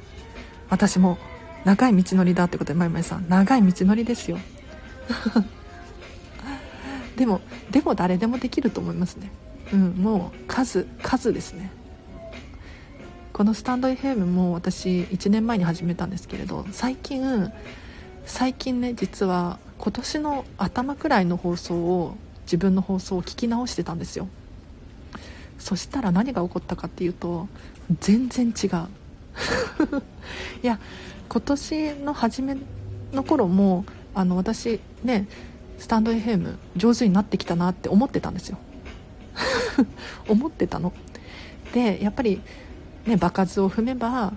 [0.70, 1.18] 私も
[1.66, 3.28] 長い道のりだってことでまいまいさん。
[3.30, 4.38] 長い道のりですよ。
[7.16, 9.32] でもでも誰でもできると思いますね。
[9.74, 11.72] うんもう数数ですね。
[13.38, 17.54] このスタンド FM も私1年前に始めたんですけれど最近
[18.26, 24.28] 最近ね実は今年の頭くらいの放送を自分の放送を聞き直してたんですよ。
[25.60, 27.48] そしたら何が起こったかっていうと
[28.00, 28.70] 全然違う。
[30.64, 30.80] いや
[31.30, 32.58] 今年の初め
[33.14, 35.28] の頃もあの私ね
[35.78, 38.58] スタンド FM 上手になってきたなって思ってたんですよ。
[40.28, 40.92] 思ってたの。
[41.72, 42.42] でやっぱり
[43.08, 44.34] ね、場数を踏めば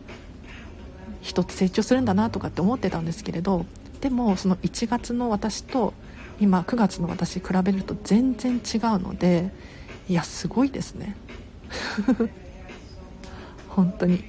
[1.21, 3.67] 人って成長するんだなとかって思ってたんですけれど
[4.01, 5.93] でもその1月の私と
[6.41, 9.51] 今9月の私比べると全然違うので
[10.09, 11.15] いやすごいですね。
[13.69, 14.25] 本当に。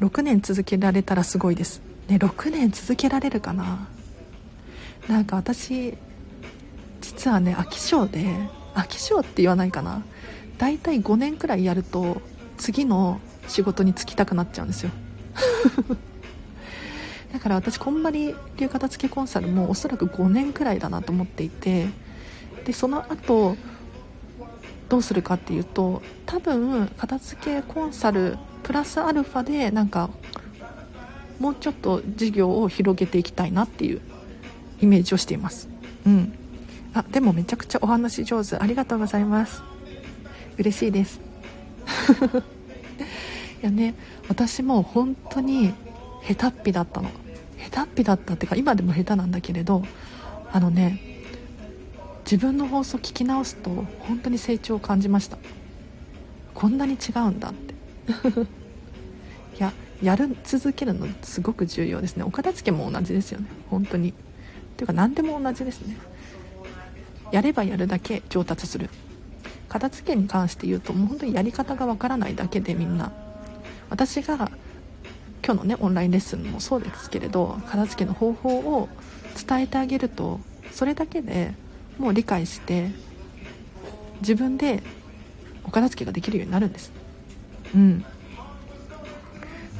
[0.00, 1.80] 6年続けられたらすごいです。
[2.08, 3.88] ね6年続けられるかな。
[5.08, 5.96] なんか私
[7.00, 8.26] 実はね飽き性で
[8.74, 10.02] 飽き性って言わないかな。
[10.58, 12.20] 大体5年くらいやると
[12.64, 14.90] 次の仕事に就きたくなっちゃうんですよ。
[17.30, 21.88] だから私こんまり流片付けコンサルもおそらく5年くらいだなと思っていて
[22.64, 23.58] でその後
[24.88, 30.08] どうするかっていうと多分片付けコンサルプラスアルファでなんか
[31.38, 34.00] もうちょっと事業を広げていきたいなっていう
[34.80, 35.68] イメージをしています。
[36.06, 36.32] うん。
[36.94, 38.56] あでもめちゃくちゃお話上手。
[38.56, 39.62] ありがとうございます。
[40.56, 41.20] 嬉しいです。
[43.64, 43.94] やね
[44.28, 45.72] 私も本当に
[46.26, 47.10] 下手っぴだったの。
[47.70, 49.82] 下手っぴだったっていうか今でも下手なんだけれど
[50.52, 51.00] あのね
[52.24, 55.38] 自分の放送聞き直すと本当に成長を感じました。
[56.54, 57.74] こんなに違うんだって。
[59.56, 59.72] いや
[60.02, 62.24] やる続けるのすごく重要ですね。
[62.24, 63.46] お片付けも同じですよね。
[63.70, 64.10] 本当に。
[64.10, 64.12] っ
[64.76, 65.96] ていうか何でも同じですね。
[67.32, 68.90] やればやるだけ上達する。
[69.68, 73.23] 片付けに関して言うともう本当にやり方がわからないだけでみんな。
[73.94, 74.50] 私が
[75.46, 78.88] 今日のねオンラインレッスンもそうですけれど片付けの方法を
[79.46, 80.40] 伝えてあげると
[80.72, 81.54] それだけで
[81.96, 82.90] もう理解して
[84.18, 84.82] 自分で
[85.62, 86.90] お片付けができるようになるんです。
[87.72, 88.04] うん。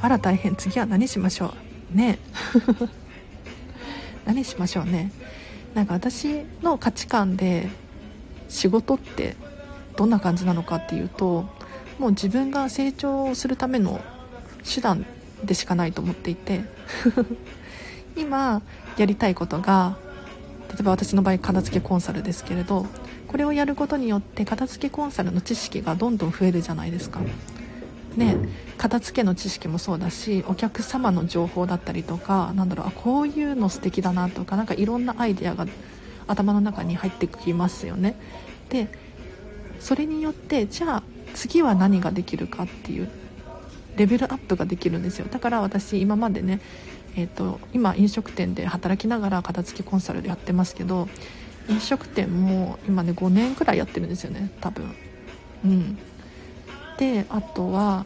[0.01, 0.55] あら大変。
[0.55, 1.53] 次は何しましょ
[1.93, 1.97] う。
[1.97, 2.17] ね。
[4.23, 5.11] 何しましょうね。
[5.73, 7.67] なんか私の価値観で
[8.47, 9.35] 仕事って
[9.97, 11.49] どんな感じなのかっていうと
[11.99, 14.01] もう自分が成長するための
[14.63, 15.05] 手段
[15.43, 16.61] でしかないと思っていて
[18.17, 18.61] 今
[18.97, 19.97] やりたいことが
[20.69, 22.85] 例えば私の場合片付けコンサルですけれど
[23.27, 27.19] これをやることによって片付けコンサルの知識がどんどん増えるじゃないですか。
[28.15, 28.37] ね、
[28.77, 35.67] 片付けの知識もそうだしお客様の情報だったりとかなんだろうあこういうの素敵だなとか何かいろんなアイデアが
[36.25, 38.15] 頭の中に入ってきますよね
[38.69, 38.87] で
[39.81, 41.03] それによってじゃあ
[41.35, 43.09] 次は何ができるかっていう
[43.95, 45.27] レベルアップができるんですよ。
[45.29, 46.59] だから私今までね
[47.17, 51.07] えーと、今飲食店で働きながら片付けコンサルでやってますけど
[51.69, 54.93] 飲食店も今ね5年くらいやってるんですよね多分。
[55.63, 55.97] うん。
[56.97, 58.05] であとは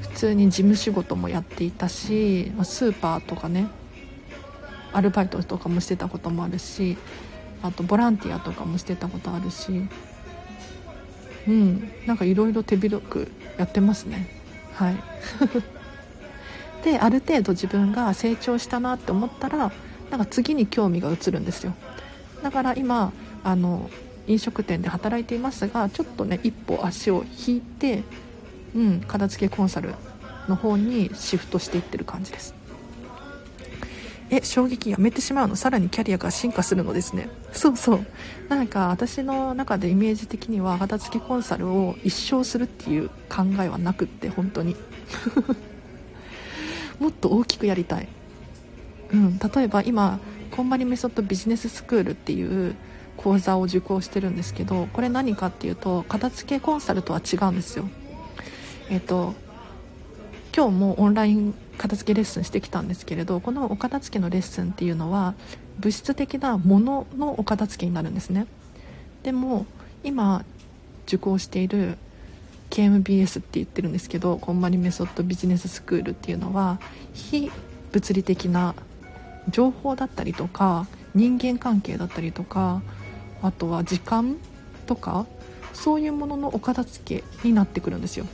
[0.00, 3.68] 普通に事務仕事もやっていたしスーパーとかね
[4.92, 6.96] アルバイトとかもしてたこともあるし
[7.62, 9.88] あとボランティアとかもしてたことあるし
[11.48, 11.90] うん。
[12.06, 14.28] なんかいろいろ手広くやってますね。
[14.74, 14.96] はい。
[16.84, 19.72] である程度自分が成長したなって思ったら
[20.10, 21.74] なんか次に興味が移るんですよ。
[22.42, 23.90] だから今あの
[24.28, 28.04] 飲食店で働いていますがちょっとね一歩足を引いて、
[28.76, 29.94] うん、片付けコンサル
[30.48, 32.54] の方にシフトしていってる感じです
[34.30, 35.56] え衝撃やめてしまうの？
[35.56, 37.28] さらにキャリアが進化するのですね。
[37.52, 38.06] そうそう。
[38.48, 44.76] なんか私の中でイメージ的には片付けコンサルを一生するっていう考えはなくって本当に。
[46.98, 48.08] もっと大きくやりたい、
[49.12, 50.18] うん、例えば今
[50.50, 52.74] こんまりメソッドビジネススクールっていう
[53.16, 57.88] 講座を受講してるんですけどこれ何かっていうと片付けコンサルとは違うんですよ。
[58.90, 59.34] えっ、と
[60.56, 65.34] 今日もオンライン片付けレッスンしてきたんですけれどこのお片付けのレッスンっていうのは
[65.78, 68.46] 物質的なもののお片付けになるんですね。
[69.22, 69.66] でも
[70.04, 70.44] 今
[71.06, 71.96] 受講している
[72.70, 76.78] KMBS って言ってるんですけどこんまりメソッドビジネススクールっていうのは
[77.14, 77.50] 非
[77.92, 78.74] 物理的な
[79.48, 82.82] 情報だったりとか人間関係だったりとか
[83.42, 84.36] あとは時間
[84.86, 85.26] とか
[85.72, 88.26] そういうもののお片付けになってくるんですよ。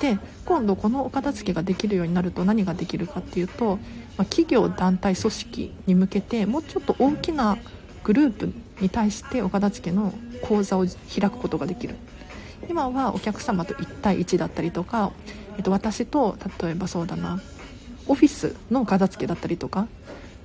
[0.00, 3.76] で今度このお片付けができるようになると何ができるかっていうと、
[4.16, 7.58] まあ、企業団体組織に向けてもうちょっと大きな
[8.04, 11.96] グループに対してお片付けの講座を開くことができる。
[12.68, 15.12] 今はお客様と1対1だったりとか、
[15.56, 17.40] えっと、私と例えばそうだな
[18.06, 19.86] オフィスのお片付けだったりとか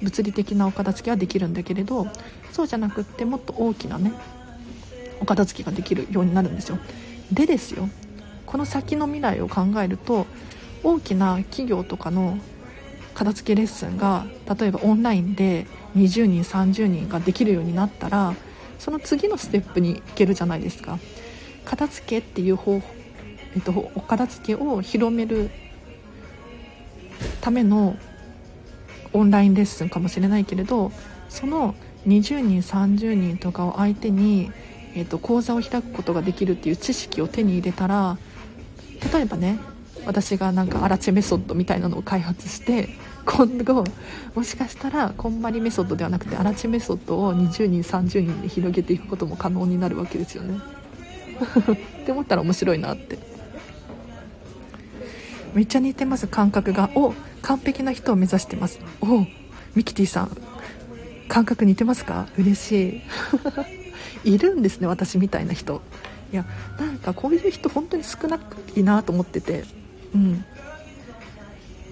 [0.02, 2.08] 物理的なお片付けはできるんだけれど
[2.52, 4.14] そうじゃなくってもっと大きなね
[5.20, 6.78] お片付けができるようになるんですよ。
[7.32, 7.90] でですよ
[8.46, 10.26] この先の未来を考えると
[10.84, 12.38] 大きな企業とかの
[13.14, 14.26] 片付けレッスンが
[14.60, 18.34] 例えばオンラインで20人30人ができるようになったら
[18.80, 21.00] その次のステップに行けるじゃないですか。
[21.64, 22.86] 片付けっていう方法、
[23.56, 25.50] えっと、お片付けを広める
[27.40, 27.96] ための
[29.14, 30.92] オンラインレッスンかもしれないけれど
[31.30, 31.76] その
[32.08, 34.52] 20人30人とかを相手に、
[34.96, 38.18] えーと、講座を開くことができるっていう知識を手に入れたら
[39.12, 39.60] 例えばね
[40.06, 42.90] 私がなんかアラチェメソッドみたいなのを開発して
[43.26, 43.86] 今後
[44.36, 50.60] もしかしたらこんまりメソッドではなくてアラチェメソッドを20人30人で広げていくことも可能になるわけですよね。
[52.04, 53.18] って思ったら面白いなって。
[55.54, 56.90] めっちゃ似てます感覚が。
[56.96, 58.80] お完璧な人を目指してます。
[59.02, 59.26] お
[59.76, 60.38] ミキティさん
[61.28, 62.28] 感覚似てますか？
[62.38, 63.02] 嬉し
[64.26, 64.32] い。
[64.36, 65.82] いるんですね私みたいな人。
[66.34, 66.46] いや
[66.80, 68.40] なんかこういう人本当に少な
[68.76, 69.64] いなと思ってて。
[70.14, 70.46] うん。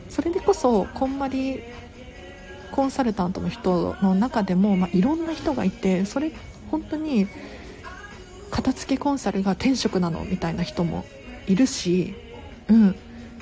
[0.10, 1.62] それでこそこんまり
[2.72, 6.34] コンサルタントの人の中でも、まあ、いろんな人がいてそれ
[6.70, 7.28] 本当に
[8.50, 11.06] 片付けコンサルが天職なのみたいな人も
[11.48, 12.14] いるし、
[12.68, 12.98] うん、で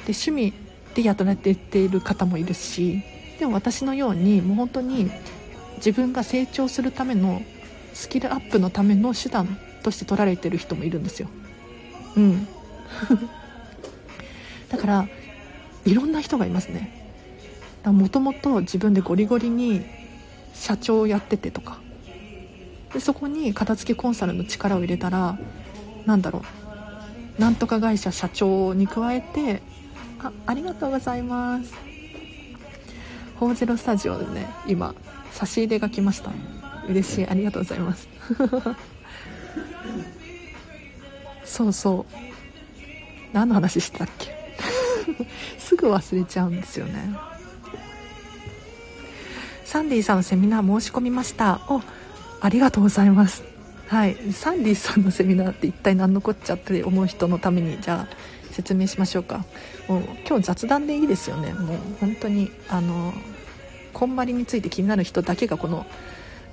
[0.07, 0.53] 趣味
[0.93, 3.01] で雇われている方もいるし
[3.39, 5.09] でも私のようにもう本当に
[5.77, 7.41] 自分が成長するための
[7.93, 11.29] スキルアップのための手段として取られてる人もいるんですよ。
[12.15, 12.47] うん。
[14.69, 15.07] だから
[15.85, 16.99] いろんな人がいますね。
[17.85, 19.83] もともと自分でゴリゴリに
[20.53, 21.79] 社長をやっててとか。
[22.93, 25.37] でそこに片付けコンサルの力を入れたら
[26.05, 26.41] 何だろ
[27.37, 27.41] う。
[27.41, 29.61] なんとか会社社長に加えて
[30.19, 31.73] あありがとうございます。
[33.39, 34.93] ホーゼロスタジオでね今
[35.31, 36.31] 差し入れが来ました。
[36.89, 37.27] 嬉しい。
[37.27, 38.09] ありがとうございます。
[41.45, 42.15] そうそう。
[43.33, 44.29] 何の話してたっけ？
[45.59, 47.13] すぐ忘れちゃうんですよね。
[49.65, 51.61] サンディさんのセミナー申し込みました。
[51.69, 51.81] お
[52.41, 53.43] ありがとうございます。
[53.87, 54.17] はい。
[54.33, 58.15] サンディさんのセミナーって一体何のこっちゃって思う人のためにじゃあ
[58.51, 59.45] 説明しましょうか。
[59.87, 61.53] もう今日雑談でいいですよね。
[61.53, 63.13] もう本当にあの
[63.93, 65.85] こんまりについて気になる人だけがこの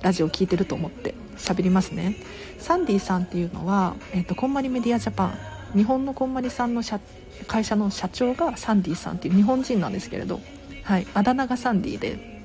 [0.01, 1.13] ラジオを聴いてると思って。
[1.37, 2.15] 喋りますね。
[2.59, 5.37] サンディさんっていうのは、えーと、こんまりメディアジャパン。
[5.75, 6.99] 日本のこんまりさんの社
[7.47, 10.39] 会社の社長がサンディさんっていう日本人なんですけれど、
[10.83, 12.41] はい、あだ名がサンディで。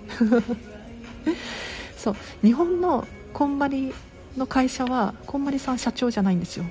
[1.97, 2.17] そう。
[2.43, 3.95] 日本のこんまり
[4.37, 6.65] の会社はこんまりさん社長じゃないんですよ。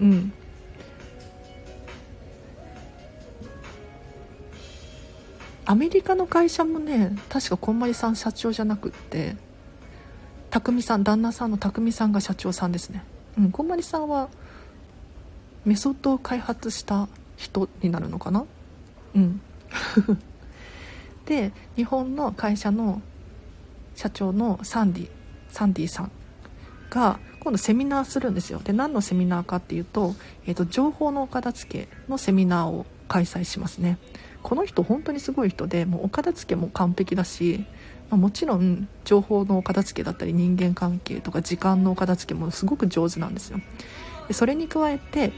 [0.00, 0.32] うん。
[5.66, 9.36] アメリカの会社もね確かこんまりさん社長じゃなくって。
[10.50, 13.04] 匠さん旦那さんの匠さんが社長さんですね。
[13.38, 14.28] うんこんまりさんは
[15.64, 18.44] メソッドを開発した人になるのかな？
[19.14, 19.40] うん。
[21.26, 23.00] で日本の会社の
[23.94, 25.08] 社長のサンディ
[25.50, 26.10] サンディさん
[26.90, 28.60] が今度セミナーするんですよ。
[28.62, 30.14] で何のセミナーかっていうと,、
[30.46, 33.98] えーと、情報のお片付けのセミナーを開催しますね。
[34.42, 37.64] この人本当にすごい人でもうお片付けも完璧だし、
[38.10, 43.60] まあ、もちろん情報のお片付けだったり人間関係とか時間のお片付けもすごく上手なんですよ。
[44.28, 45.32] でそれに加えて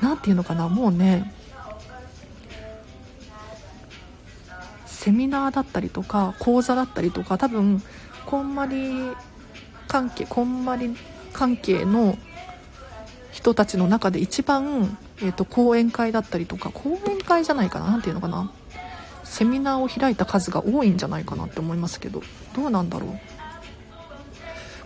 [0.00, 1.32] 何て言うのかなもうね
[4.86, 7.82] セミナーだったりとか講座だったりとか多分
[8.26, 8.92] こんまり
[9.88, 10.94] 関係こんまり
[11.32, 12.18] 関係の
[13.32, 18.52] 人たちの中で一番、えーと、講演会だったりとか講演会じゃないかな何ていうのかな。
[19.30, 22.20] セミナーを開いた数が多いんじゃないかなって思いますけど
[22.54, 23.20] どうなんだろう？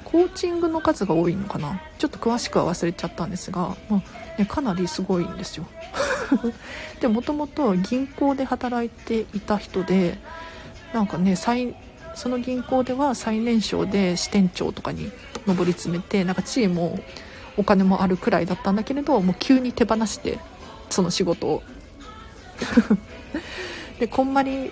[0.04, 1.80] コーチングの数が多いのかな？
[1.98, 5.66] ちょっと詳しくは忘れちゃったんですが、まあね、かなりすごいんですよ。
[7.00, 10.18] でもともと銀行で働いていた人で
[10.92, 11.74] なんかね最
[12.14, 15.10] その銀行では最年少で支店長とかに
[15.46, 17.00] 上り詰めてなんか地位も
[17.56, 20.38] お金もあるくらいだったんだけれどもう急に手放して
[20.90, 21.62] その仕事を。
[23.98, 24.70] でこんまり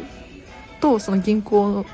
[0.81, 1.87] とその銀行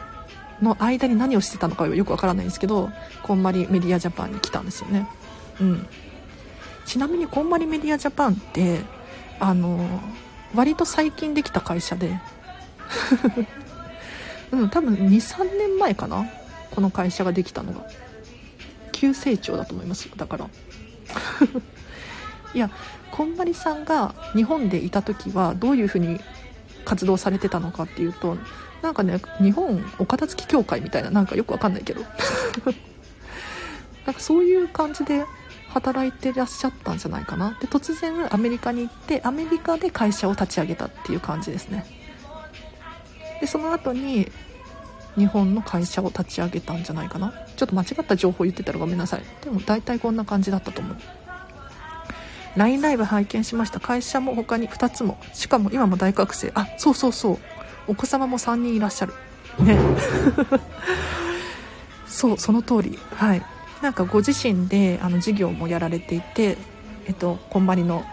[0.63, 2.91] の間に何をしてたのかよくわからないんですけど
[3.23, 5.07] こんまりメディアジャパンに来たんですよね。
[5.61, 5.87] うん。
[6.85, 8.81] ちなみにこんまりメディアジャパンって
[9.39, 9.87] あの
[10.55, 12.19] 割と最近できた会社で
[14.51, 16.27] うん多分23年前かな
[16.71, 17.87] この会社ができたのが。
[18.99, 20.49] 急成長だと思いますよだから。
[22.53, 22.69] いや
[23.13, 26.21] こんまりさんが日本でいた時はどういうふうに
[26.85, 28.37] 活動されてたのかっていうと
[28.83, 32.03] なんかね日本お片付き協会みたいななんかよくわかんないけど。
[34.07, 35.23] なんかそういう感じで
[35.69, 37.59] 働いてらっしゃったんじゃないかな。
[37.61, 41.85] で突然アメリカに行ってアメリカで会社を立ち上げたっていう感じですね。
[43.41, 44.33] でその後に
[45.17, 47.35] 日本の会社を立ち上げたんじゃないかな。
[47.57, 49.23] ちょっと間違った情報言ってたらごめんなさい。
[49.43, 50.97] でも大体こんな感じだったと思う。
[52.57, 53.81] LINE ライブ拝見しました。
[53.81, 55.19] 会社も他に2つも。
[55.33, 56.51] しかも今も大学生。
[56.55, 57.39] あそうそうそう。
[57.87, 59.15] お子様も3人いらっしゃる。
[59.61, 59.79] ね。
[62.07, 62.99] そうその通り。
[63.15, 63.43] はい。
[63.83, 66.59] なんかご自身であの事業もやられていて、
[67.07, 68.05] えっと、こんまりの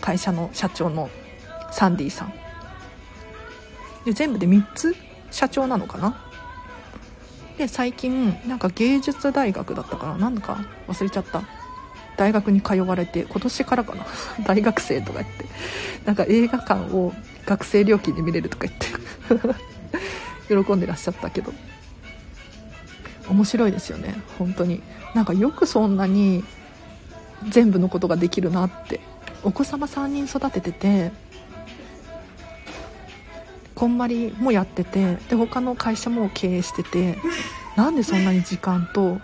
[0.00, 1.08] 会社の社長の
[1.70, 2.32] サンディさん。
[4.04, 4.94] で全部で3つ
[5.30, 6.22] 社長なのかな？
[7.58, 10.16] で最近なんか芸術大学だったかな？
[10.18, 11.42] なんか忘れちゃった。
[12.16, 14.06] 大学に通われて今年からかな？
[14.44, 15.44] 大学生とか言って。
[16.04, 17.12] なんか映画館を
[17.44, 18.86] 学生料金で見れるとか言って。
[20.64, 21.52] 喜んでらっしゃったけど。
[23.28, 24.14] 面白いですよね。
[24.38, 24.82] 本当に。
[25.14, 26.44] なんかよくそんなに
[27.48, 29.00] 全部のことができるなって。
[29.42, 31.12] お子様3人育ててて
[33.76, 37.16] こんまりもやっててで他の会社も経営してて
[37.76, 39.20] なんでそんなに時間と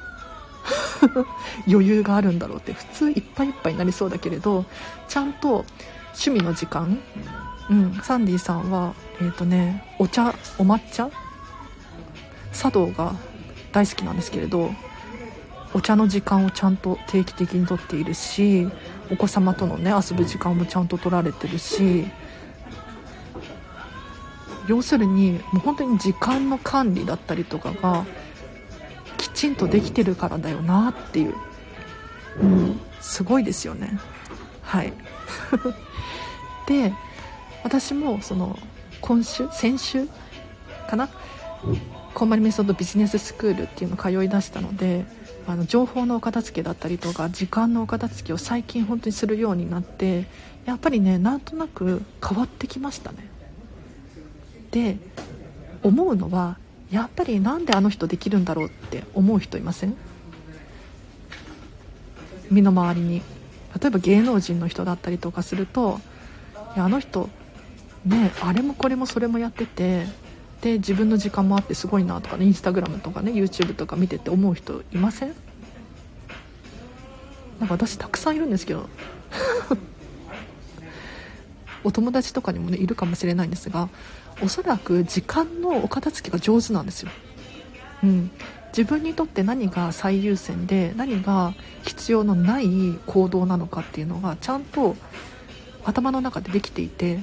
[1.67, 4.65] 余裕があるんだろうって普通いっぱいいっぱいになりそうだけれど
[5.09, 5.65] ちゃんと
[6.13, 6.99] 趣味の時間
[7.71, 8.01] うん。
[8.03, 11.11] サンディさんはえっ、ー、とねお茶お抹茶？
[12.53, 13.15] 茶道が
[13.73, 14.71] 大好きなんですけれど
[15.75, 18.69] お茶の時間をちゃんと定期的にとっているし
[19.11, 22.05] お子様とのね遊ぶ時間もちゃんと取られてるし
[24.69, 28.07] 要するにもう本当に時間の管理だったりとかがき
[29.35, 31.35] ちんとできてるからだよなっていう、
[32.41, 33.99] うん、すごいですよね。
[34.63, 34.93] はい。
[36.67, 36.93] で
[37.65, 38.59] 私もその
[39.01, 40.09] 今週先週
[40.89, 41.09] かな？
[42.15, 45.07] こんまりメソッドビジネススクールっていうのを通いだしたので
[45.47, 50.27] あの情報のお片付けだったりとか時間のお片付けを最近本当にするようになって
[50.65, 53.29] やっぱりねなんとなく変わってきましたね。
[54.71, 54.99] で
[55.83, 56.59] 思うのは
[56.93, 59.97] やっぱりなんであの人できるんだろうって思う人いません？
[62.51, 63.23] 身の回りに。
[63.81, 65.99] 例えば芸能人の人だったりとかすると
[66.77, 67.31] いやあの人
[68.05, 70.05] ねあれもこれもそれもやってて
[70.61, 75.35] で自分の時間もあってすごいなとかねインスタグラムとかね YouTube とか見てて思う人いません？
[77.59, 78.91] なんか私たくさんいるんですけど。
[81.85, 83.89] お友達とかにもねいるかもしれないんですが
[84.43, 87.11] おそらく時間のお片付けが上手なんですよ、
[88.03, 88.31] うん、
[88.77, 94.97] 自分にとって何が最優先で何が必要のない行動なのかっていうのがちゃんと
[95.85, 97.21] 頭の中でできていて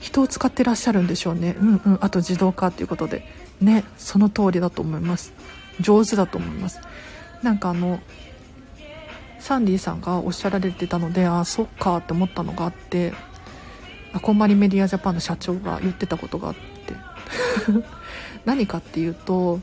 [0.00, 1.56] 人を使ってらっしゃるんでしょうね。
[1.60, 1.98] うんうん。
[2.00, 3.26] あと自動化っていうことで。
[3.60, 3.84] ね。
[3.98, 5.34] その通りだと思います。
[5.80, 6.80] 上手だと思います。
[7.42, 8.00] なんかあの
[9.40, 13.12] サンディさんがおっしゃられてたのでああそっかって思ったのがあって
[14.12, 16.60] あこんまりメディアジャパンの社長が言ってたことがあって。
[18.44, 19.60] 何かっていうと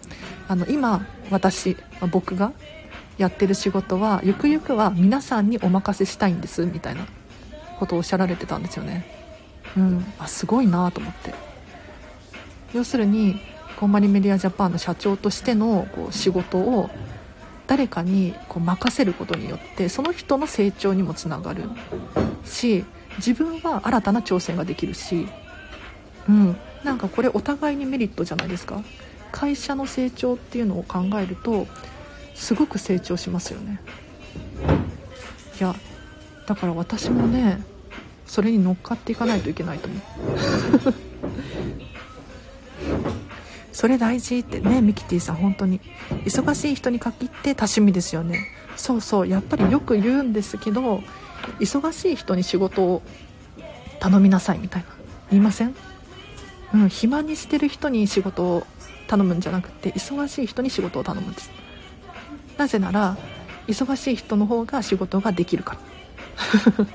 [0.49, 1.77] あの今私
[2.11, 2.51] 僕が
[3.17, 7.05] やってる仕事はゆくゆくは皆さんにお任せしたいんですみたいな
[7.79, 9.05] ことをおっしゃられてたんですよね。
[9.77, 10.05] うん。
[10.19, 11.33] あすごいなと思って。
[12.73, 13.39] 要するに
[13.79, 16.89] こんまりメディアジャパンの社長としてのこう仕事を
[17.67, 21.63] 誰かにこう任せることによってその人の成長にもつながる
[22.43, 22.85] し
[23.17, 25.27] 自分は新たな挑戦ができるし、
[26.27, 28.81] うん、なんかこれお互いにメリットじゃないですか。
[29.31, 31.65] 会社の成長っていうのを考えると
[32.35, 33.79] すごく成長しますよね。
[35.59, 35.75] いや
[36.47, 37.63] だから私もね
[38.25, 40.01] それに乗っかっていかないといけないと思う。
[43.73, 45.81] それ大事ってねミキティさん本当に。
[46.25, 48.39] 忙しい人に限って多趣味ですよね。
[48.75, 51.03] そうそうやっぱりよく言うんですけど
[51.59, 53.01] 忙しい人に仕事を
[53.99, 54.87] 頼みなさいみたいな。
[55.31, 55.75] 言いません？
[56.73, 58.65] うん暇にしてる人に仕事を
[59.07, 61.51] 頼むんじゃなくて忙しい人に仕事を頼むんです。
[62.57, 63.17] なぜなら
[63.67, 65.77] 忙しい人の方が仕事ができるか
[66.77, 66.85] ら。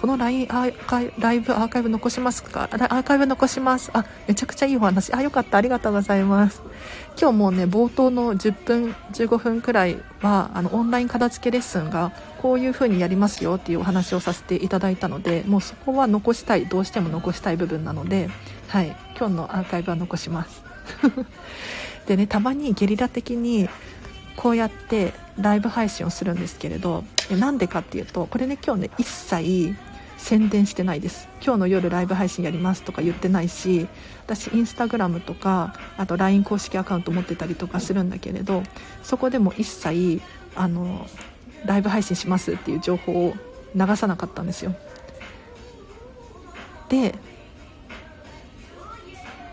[0.00, 2.64] この LINE アーカイライブアーカイブ残しますか？
[2.64, 3.90] アーカイブ残します。
[3.92, 5.12] あ、めちゃくちゃいいお話。
[5.12, 5.58] あ、よかった。
[5.58, 6.62] ありがとうございます。
[7.20, 18.30] 今日もうね、冒頭の10分、15分くらいは、あの、オンライン片付けレッスンが、こういう風にやりますよっていうお話をさせていただいたので、もうそこは残したい、どうしても残したい部分なので、
[18.68, 20.62] はい、今日のアーカイブは残します。
[22.08, 23.68] でね、たまにゲリラ的に、
[24.36, 29.76] こうやってライブ配信をするんですけれどなんでかっていうとこれね今日ね一切
[30.20, 31.28] 宣伝してないです。
[31.42, 33.88] 今日の夜ライブ配信やりますとか言ってないし
[34.26, 38.62] 私インスタグラムとかあと LINE 公式アカウント持ってたりとかするんだけれど
[39.02, 40.20] そこでも一切
[40.54, 41.06] あの
[41.64, 43.34] ライブ配信しますっていう情報を
[43.74, 44.74] 流さなかったんですよ。
[46.88, 47.14] で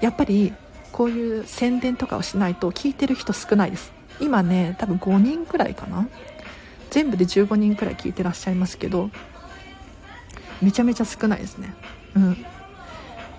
[0.02, 0.54] やっぱり
[0.92, 3.94] こういう宣伝とかをしないと聞いてる人少ないです。
[4.20, 6.08] 今ね多分5人くらいかな。
[6.92, 9.10] 全部で15人くらい聞いてらっしゃいますけど
[10.62, 11.74] めちゃめちゃ少ないですね。
[12.16, 12.46] うん。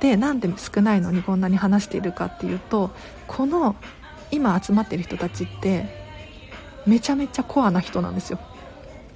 [0.01, 2.91] でなんで少ないのにこんなに話しているかっていうと
[3.27, 3.75] この
[4.31, 5.87] 今集まってる人たちって
[6.87, 8.39] めちゃめちゃコアな人なんですよ。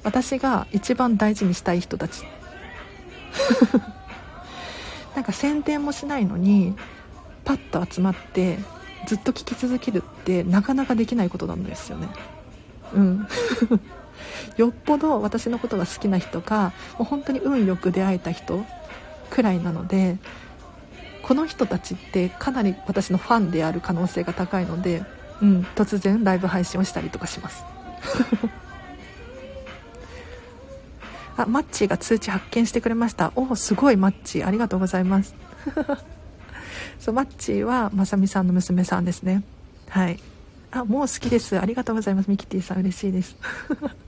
[0.02, 2.24] 私が一番大事にしたい人たち。
[5.14, 6.74] なんか宣伝もしないのに
[7.44, 8.58] パッと集まって
[9.06, 12.08] ずっと聞き続けるってなかなかできないことなんですよね。
[12.94, 13.26] うん。
[14.56, 18.64] よっぽど私のことが好きな人かもう本当に運よく出会えた人
[19.30, 20.18] くらいなので
[21.22, 25.04] この人たちってかなり私のファンである可能性が高いので、
[25.40, 27.64] うん、突然ライブ配信をしたりとかします。
[31.36, 33.32] あマッチーが通知発見してくれました。
[33.36, 35.34] おおすごいマッチーありがとうございます。
[36.98, 39.42] そうマッチーはまさみさんの娘さんですね。
[39.88, 40.18] はい。
[40.72, 41.58] あもう好きです。
[41.58, 42.28] ありがとうございます。
[42.28, 43.36] ミキティさん嬉しいです。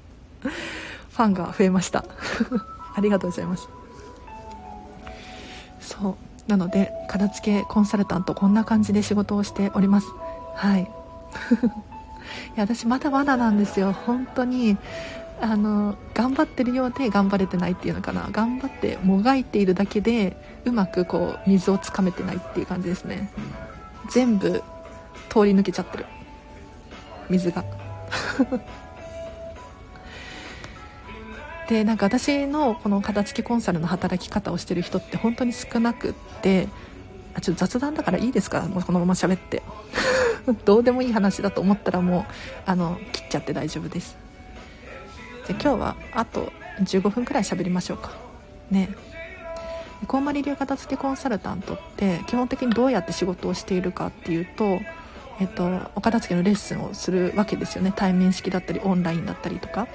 [0.45, 2.05] ファンが増えました。
[2.97, 3.69] ありがとうございます。
[5.81, 6.51] そう。
[6.51, 10.09] なので片付けコンサルタントこんな感じで仕事をしております。
[10.55, 10.83] はい。
[10.83, 10.87] い
[12.57, 13.93] や私まだまだなんですよ。
[13.93, 14.77] 本当に
[15.41, 18.29] あの頑張ってるようで頑張れてないっていうのかな。
[18.31, 23.31] 頑張ってもがいているだけでうまくこう水をつかめてないっていう感じですね。
[24.11, 24.63] 全部
[25.31, 26.07] 通り抜けちゃってる。
[27.31, 27.65] 水が。
[31.69, 36.13] でなんか私のこの片付けコンサルの働き方をしてる人って本当に少なくっ
[36.43, 36.69] て
[37.35, 38.63] あちょっと雑談だからいいですか？
[38.63, 39.63] もうこのまま喋って。
[40.67, 42.25] どうでもいい話だと思ったらもう
[42.67, 44.17] あの切っちゃって大丈夫です。
[45.47, 48.13] じゃ今日はあと15分くらい喋りましょうか。
[48.71, 48.91] ね。
[50.07, 54.81] こんまり流片付けコンサルタントって基本的にどうやって仕事をしているかっていうと
[55.41, 57.93] えっと、お片付けのレッスンをするわけですよね。
[57.95, 59.89] 対面式だったりオンラインだったりとか。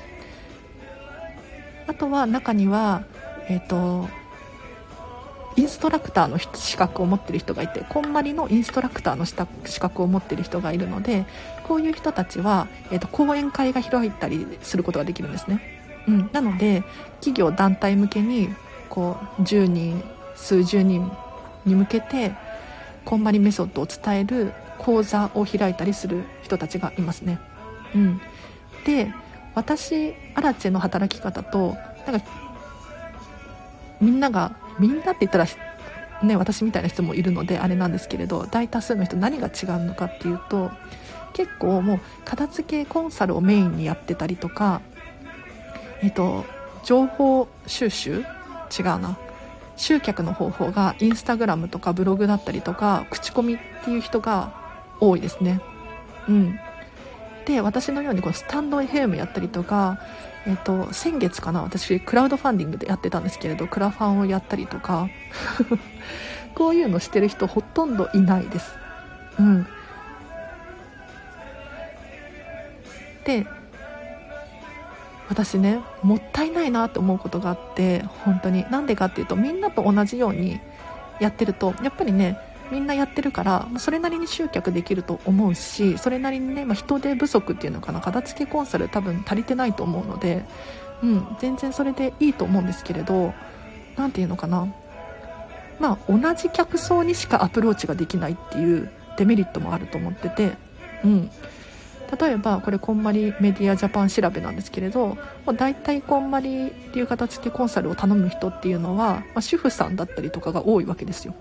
[1.89, 3.03] あとは中には、
[3.49, 4.07] えっ、ー、と、
[5.55, 11.25] インストラクターの資格を持ってる人がいてこんまりのインストラクターの資格を持ってる人がいるので
[11.63, 15.61] こういう人たちは、えーと、講演会が開いたりすることができるんですね、
[16.07, 16.83] うん、なので
[17.15, 18.47] 企業団体向けに
[18.87, 20.01] こう10人
[20.35, 21.11] 数十人
[21.65, 22.31] に向けて
[23.03, 27.39] こんまりメソッドを伝える講座を開いたりする人たちがいますね、
[27.95, 28.21] うん、
[28.85, 29.11] で
[29.59, 31.75] 私アラチェの働き方と
[32.07, 32.25] なんか
[33.99, 35.45] みんながみんなって言ったら
[36.23, 40.71] ね私みたいな人もいるのであれなんですけれど大多数の人何が違うのかっていうと
[41.33, 44.81] 結構もう片付けコンサルをメインにやってたりとか
[46.01, 46.45] えっと
[46.85, 48.23] 情報収集？
[48.77, 49.17] 違うな。
[49.75, 54.53] 集客の方法がインスタグラムとかブログだったりとか口コミっていう人が
[54.99, 55.61] 多いですね。
[56.27, 56.59] うん。
[57.49, 59.99] で私のようにこのスタンド FM やったりとか、
[60.45, 65.09] えっと、先月かな私クラウドファンディングでやってたんですけれどクラファンをやったりとか
[66.53, 68.75] こういうのしてる人ほとんどいないです。
[69.39, 69.67] うん。
[73.25, 73.47] で
[75.27, 78.69] 私ねもったいないなって思うことがあって本当に。
[78.69, 80.59] なんでかっていうとみんなと同じように
[81.19, 82.37] やってるとやっぱりね
[82.71, 88.01] みんなやってるからそれなりに集客できると思うしそれなりにね、まあ、人手不足っていうのかな。
[88.01, 90.45] 片付けコンサル多分足りてないと思うので、
[91.03, 93.33] うん、全然それでいいと思うんですけれど
[93.97, 94.67] 何て言うのかな。
[95.79, 100.53] まあ同じ客層にしかアプローチができないっていうデメリットもあると思ってて、
[101.03, 101.31] うん、
[102.19, 105.17] 例えばこれこんまりメディアジャパン調べなんですけれども
[105.47, 111.33] う大体こんまり流型付けコンサルを頼む人っていうのは、まあ、主婦さんだったりとかが多いわけですよ。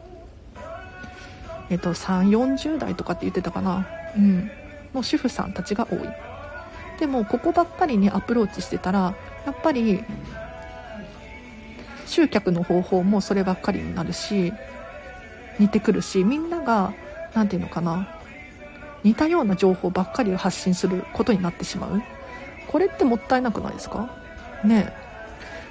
[1.71, 3.87] えっと3 4 0代とかって言ってたかな。
[4.16, 4.51] うん。
[4.93, 5.99] もう主婦さんたちが多い。
[6.99, 9.14] でもここばっかりにアプローチしてたら
[9.47, 10.03] やっぱり
[12.07, 14.53] 集客の方法もそればっかりになるし
[15.59, 16.93] 似てくるしみんなが
[17.35, 18.09] 何て言うのかな。
[19.05, 22.03] 似たような情報ばっかりを発信することになってしまう。
[22.66, 24.11] これってもったいなくないですか？
[24.64, 24.93] ね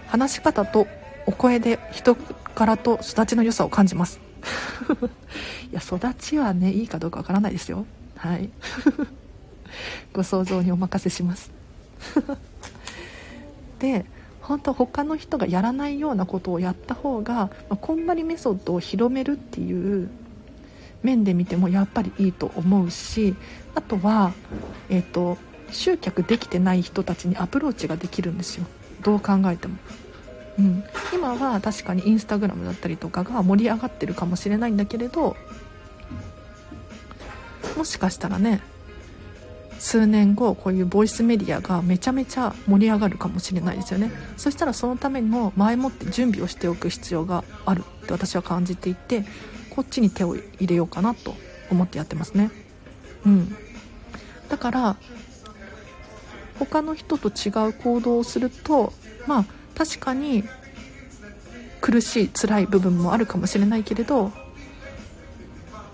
[0.08, 0.88] 話し方と
[1.26, 2.16] お声で人
[2.56, 4.22] 柄と育ちの良さを感じます
[5.72, 7.86] いや育ちはねいいかどうかわからないですよ。
[8.16, 8.50] はい。
[10.14, 11.52] ご想像にお任せします。
[13.80, 14.06] で
[14.42, 20.10] 本当他の人がやらないようなことをやった方が、まあ、こんまりメソッドを広めるっていう
[21.04, 23.36] 面で見てもやっぱりいいと思うし
[23.76, 24.34] あとは、
[24.90, 25.38] えーと、
[25.70, 28.66] 集客できてない人たちにアプローチができるんですよ。
[29.04, 29.76] どう考えても。
[30.60, 30.84] うん、
[31.14, 35.36] 今は確かにインスタグラムだったりとかが盛り上がってるかもしれないんだけれど
[37.78, 38.62] もしかしたらね
[39.80, 44.12] 数年後こういうボイスメディアがめちゃめちゃ盛り上がるかもしれないですよね。
[44.36, 49.24] そしたらそのための前もって準備をしておく必要があるって私は感じていて
[49.70, 51.36] こっちに手を入れようかなと
[51.70, 52.50] 思ってやってますね。
[53.26, 53.56] うん。
[54.50, 54.98] だから
[56.58, 58.94] 他の人と違う行動をすると
[59.28, 59.46] まあ
[59.78, 60.44] 確かに
[61.82, 64.32] 苦しい辛い部分もあるかもしれないけれど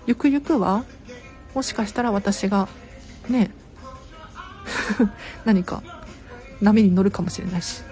[0.06, 0.84] ゆくゆくは
[1.54, 2.68] もしかしたら私が
[3.28, 3.50] ね
[5.44, 5.82] 何か
[6.62, 7.82] 波に乗るかもしれないし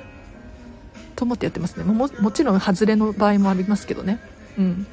[1.14, 1.84] と思ってやってますね。
[1.84, 4.18] ももちろん外れの場合もありますけどね。
[4.58, 4.86] うん。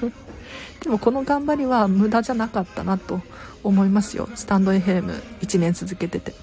[0.82, 3.22] でもこの頑張りは無駄じゃなかったなと
[3.64, 4.28] 思いますよ。
[4.34, 6.34] スタンド FM1 年続けてて。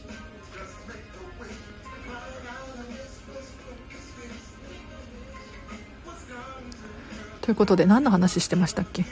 [7.44, 9.06] ということで何の話してましたっけ？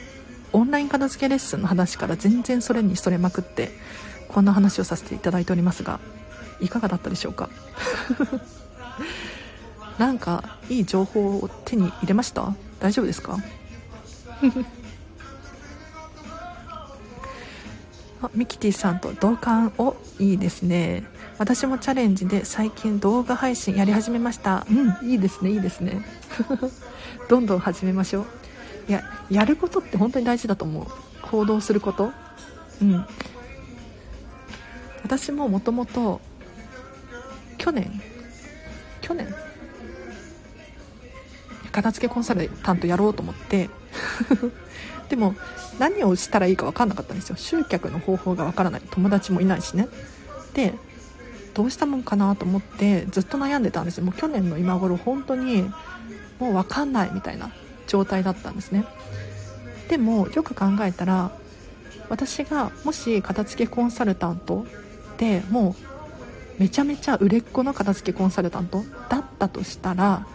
[0.52, 3.70] オンライン片付けレッスンの話から全然それにそれまくって
[4.28, 5.98] こんな話をさせていただいておりますが
[6.60, 7.48] いかがだったでしょうか？
[9.98, 12.54] なんかいい情報を手に入れました？
[12.80, 13.36] 大丈夫ですか？
[18.22, 19.96] あミキティさんと同感を。
[20.18, 21.02] いいですね。
[21.38, 24.64] 私もチャレンジで最近動画配信やり始めました。
[24.70, 26.04] うんいいですねいいですね。
[27.28, 28.26] どんどん始めましょう。
[28.88, 30.86] いややることって本当に大事だと思う。
[31.22, 32.12] 行動すること。
[32.80, 33.06] うん。
[35.02, 36.20] 私ももともと
[37.58, 38.00] 去年
[39.00, 39.34] 去年
[41.70, 43.70] 片付けコンサルタントやろうと思って
[45.08, 45.34] でも
[45.78, 47.36] 何をしたらいいか分かんなかったんですよ。
[47.36, 48.82] 集客の方法が分からない。
[48.90, 49.88] 友達もいないしね。
[50.54, 50.74] で
[51.54, 54.04] どうしたもんかなと思ってずっと悩んでたんですよ。
[54.04, 55.70] もう去年の今頃本当に
[56.42, 57.52] もう分かんないみたいな
[57.86, 58.84] 状態だったんですね。
[59.88, 61.30] でもよく考えたら
[62.08, 64.66] 私がもし片付けコンサルタント
[65.18, 65.76] でも
[66.58, 70.26] うめちゃめちゃ売れっ子の片付けコンサルタントだったとしたら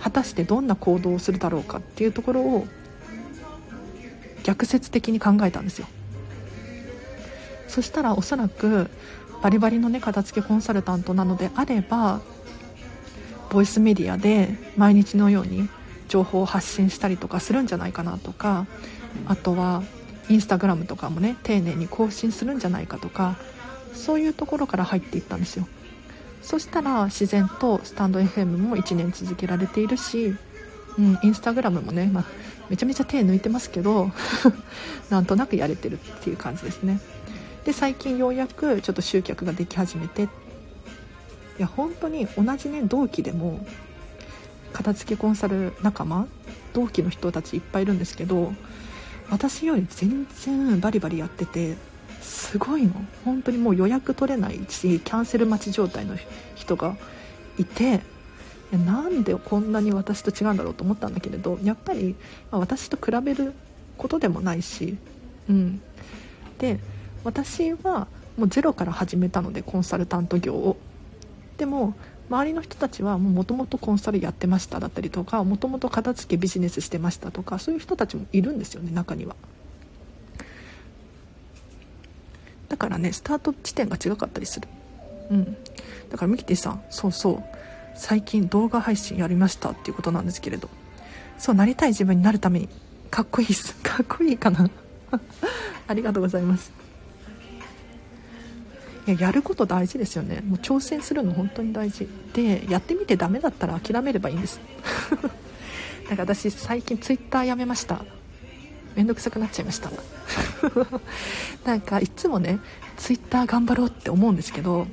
[0.00, 2.66] 果たしてどんな行動をするだろうかっていうところを
[4.42, 5.86] 逆説的に考えたんですよ。
[7.68, 8.88] そしたらおそらく
[9.42, 12.22] バリバリのね片付けコンサルタントなのであれば
[13.50, 15.68] ボイスメディアで毎日のように
[16.08, 18.66] 情報を発信したりとかするんじゃないかなとか
[19.26, 19.82] あとは
[20.28, 23.36] インスタグラムとかもね丁寧に更新するんじゃないかとか
[23.92, 25.66] そういうところから入っていったんですよ。
[26.42, 30.34] そしたら自然とスタンド FM も1年続けられているし、
[30.98, 32.24] うん、インスタグラムもね、まあ、
[32.70, 34.10] めちゃめちゃ手抜いてますけど
[35.10, 37.00] なんとなくやれてるっていう感じですね。
[37.64, 40.28] で最近ようやくちょっと集客ができ始めて
[41.60, 43.60] いや本当に同じね同期でも
[44.72, 46.26] 片付けコンサル仲間
[46.72, 48.54] 同期の人たちいっぱいいるんですけど
[49.28, 51.76] 私より全然バリバリやってて
[52.22, 52.94] すごいの。
[53.26, 56.16] 本当にもう予約取れないしキャンセル待ち状態の
[56.54, 56.96] 人が
[57.58, 58.00] いて
[58.72, 62.14] なんでこんなに私と違うんだろうと思ったんだけれどやっぱり、
[62.50, 63.52] 私と比べる
[63.98, 64.96] ことでもないし、
[65.50, 65.82] うん、
[66.56, 66.80] で
[67.22, 68.08] 私は
[68.38, 70.78] もうゼロから始めたのでコンサルタント業を。
[71.60, 71.92] でも
[72.30, 79.36] 周りの人たちはもともとコンサルやってましただったりとかもともと片付けビジネスしてましたとかそういう人たちもいるんですよね中には。
[82.70, 84.68] だからねスタート地点が違かったりする。
[85.30, 85.56] うん。
[86.08, 87.42] だからミキティさんそうそう。
[87.94, 90.70] 最近動画配信やりましたっていうことなんですけれど。
[91.36, 92.70] そうなりたい自分になるために。
[93.10, 93.74] かっこいいっす。
[93.82, 94.70] かっこいいかな。
[95.88, 96.72] ありがとうございます。
[99.06, 100.42] やること大事ですよね。
[100.46, 102.08] もう挑戦するの本当に大事。
[102.32, 104.60] でやってみてダメだったら諦めればいいんです。
[106.08, 108.04] なんか私最近ツイッターやめました。
[108.94, 109.90] めんどくさくなっちゃいました。
[111.64, 112.58] なんかいつもね
[112.96, 114.86] ツイッター頑張ろうって思うんですけど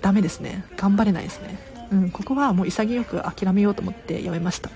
[0.00, 0.64] ダメですね。
[0.76, 1.58] 頑張れないですね。
[1.92, 4.70] うんここはもう潔く諦めようと思ってやめました。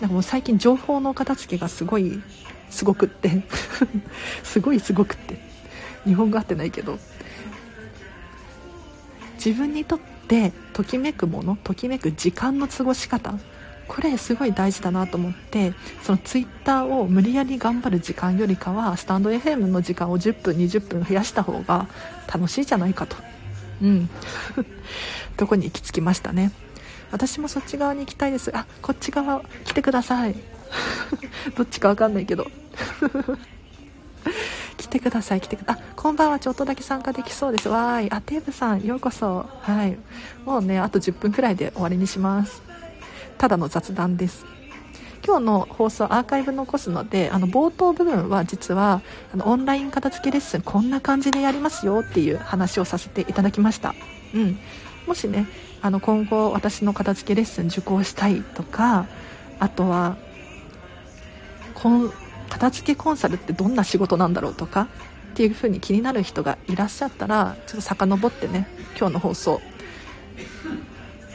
[0.00, 2.22] なんかもう最近情報の片付けがすごい
[2.70, 3.42] すごくって。
[4.42, 5.49] すごいすごくって。
[6.04, 6.98] 日本語合ってないけど。
[9.44, 9.98] 自分にとっ
[10.28, 13.34] てときめくものときめく時間の過ごし方。
[13.90, 15.72] これすごい大事だなと思って
[16.04, 21.88] そのツイッターを無理やり頑張る時間よりかはスタンド FM の時間を10分20分増やした方が
[22.32, 23.16] 楽しいじゃないかと。
[23.82, 24.08] うん。
[25.36, 26.52] どこに行き着きましたね。
[27.10, 28.56] 私もそっち側に行きたいです。
[28.56, 30.36] あこっち側来てください。
[31.56, 32.46] どっちかわかんないけど。
[34.80, 37.68] 来てください来てくだあこんばんはちょっとだけ参加できそうです。
[37.68, 38.10] わーい。
[38.10, 39.46] あテーブさんようこそ。
[39.60, 39.98] はい。
[40.46, 42.62] もうねあと10分くらいで終わりにします。
[43.36, 44.46] ただの雑談です。
[45.22, 49.02] 今日の放送アーカイブ残すのであの冒頭部分は実は
[49.34, 53.94] あのオンライン片付けレッスンこんな感じでやりますよっていう話をさせていただきました、
[54.34, 54.58] うん、
[55.06, 55.46] もしね
[55.82, 59.06] あの今後私の片付けレッスン受講したいとか
[59.58, 60.16] あとは
[61.74, 62.12] この
[62.50, 64.88] 片付けコンサルってどんな仕事なんだろうとか
[65.30, 69.62] っていう風に気になる人がいらっしゃったらちょっと遡ってね今日の放送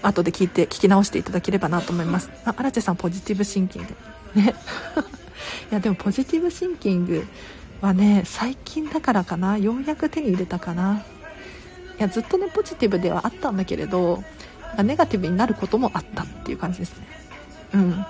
[0.03, 2.30] 後で聞いて聞き直していただければなと思います。
[2.45, 3.95] あ荒地さんポジティブシンキング
[4.36, 4.53] ね。
[5.72, 7.26] いやでもポジティブシンキング
[7.82, 9.57] はね最近だからかな。
[9.57, 11.03] ようやく手に入れたかな。
[11.97, 14.22] いやずっとねポジティブではあったんだけれど
[14.84, 17.07] ネガティブになることもあったっていう感じですね。
[17.74, 18.05] うん。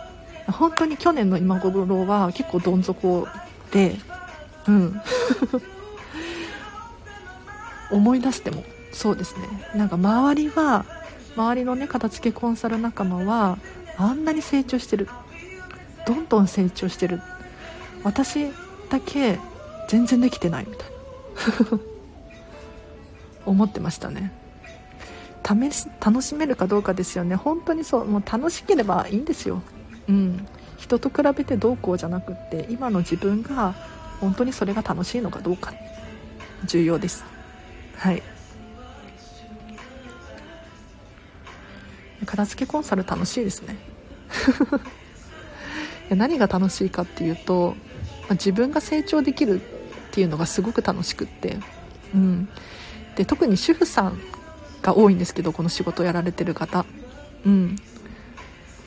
[0.48, 3.28] 本当に去年の今頃は結構どん底
[3.72, 3.96] で
[4.68, 5.02] うん。
[7.91, 9.48] 思い出してもそうですね。
[9.76, 10.86] なんか周りは
[11.36, 13.58] 周りのね片付けコンサル仲間は
[13.98, 15.08] あんなに成長してる。
[16.08, 17.22] どんどん成長してる。
[18.04, 18.48] 私
[18.89, 19.39] だけ
[19.89, 20.89] 全然できてないみたい
[21.72, 21.80] な。
[23.46, 24.32] 思ってましたね。
[25.46, 27.36] 試し楽しめるかどうかですよね。
[27.36, 29.62] 本当にそうもう楽しければいいんですよ。
[30.08, 30.47] うん。
[30.78, 33.74] 人と比べてどうこうじゃなくって今の自分が
[34.20, 35.74] 本当にそれが楽しいのかどうか。
[36.66, 37.24] 重要です。
[37.97, 38.24] はい。
[42.26, 43.78] 片付けコンサル楽しいですね。
[46.10, 47.76] 何が楽しいかっていうと、
[48.32, 49.64] 自分が成長できるっ
[50.12, 51.58] ていうのがすごく楽しくって、
[52.14, 52.49] うん、
[53.16, 54.20] で特に主婦さん
[54.82, 56.86] が多いんですけどこの仕事をやられてる方、
[57.45, 57.76] うん、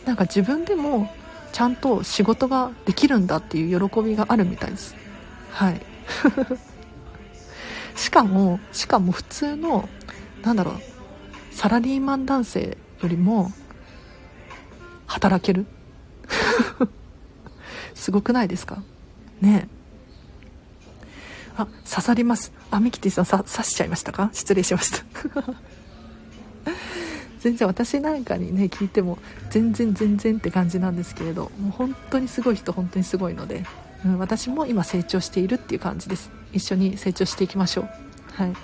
[0.09, 1.13] なんか自分でも
[1.53, 4.97] ちゃんと仕事ができるんだっていう喜びがあるみたいです。
[5.51, 5.83] はい。
[7.95, 9.87] しかもしかも普通の
[10.43, 10.75] なんだろう
[11.51, 13.53] サラリーマン男性よりも
[15.07, 15.67] 働ける？
[17.95, 18.83] すごくないですか？
[19.43, 19.69] ね
[21.59, 22.51] あ刺さります。
[22.71, 24.31] あミキティさんさ刺しちゃいましたか？
[24.33, 24.99] 失礼しました。
[27.41, 29.19] 全然私なんかにね聞いても
[29.51, 33.65] 全然全然って感じなんですけれどもう本当にすごい人本当にすごいので、
[34.05, 36.31] うん、私も今成長しているっていう感じです。
[36.53, 37.89] 一緒に成長していきましょう。
[38.35, 38.53] はい。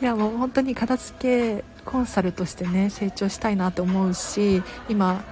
[0.00, 5.24] いやもう本当に片付けコンサルとしてね成長したいなと思うし今、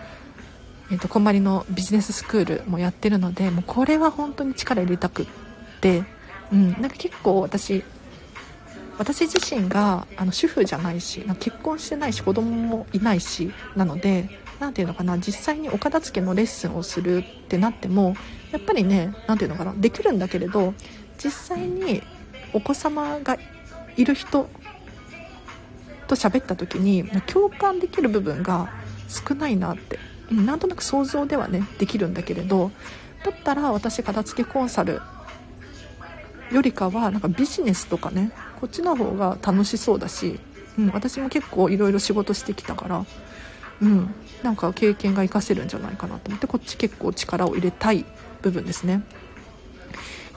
[0.90, 5.26] えーと、こんまりのビジネススクールもやってるのでもうこれは本当に力入れたくっ
[5.80, 6.02] て、
[6.52, 7.84] うん、なんか結構私
[8.98, 14.28] 私自身があの主婦じゃないし結婚してないし子供もいないしなので
[14.58, 18.16] 何て言うのかな実際にお片付けのレッスンをするってなっても
[18.52, 20.74] やっぱりね何て言うのかなできるんだけれど
[21.22, 22.02] 実際に
[22.52, 23.38] お子様が
[23.96, 24.48] いる人
[26.06, 28.70] と喋った時に共感できる部分が
[29.08, 29.98] 少ないなって
[30.30, 32.70] なんとなく想像ではねできるんだけれど
[33.24, 35.00] だったら私片付けコンサル
[36.52, 38.30] よりかはなんかビジネスとかね
[38.60, 40.38] こっちの方が楽しそうだし、
[40.78, 43.04] うん、私も結構いろいろ仕事してきたから
[43.82, 48.04] うんなんか経験が活かせるんじゃないかなと思ってこっち結構力を入れたい
[48.42, 49.02] 部分ですね。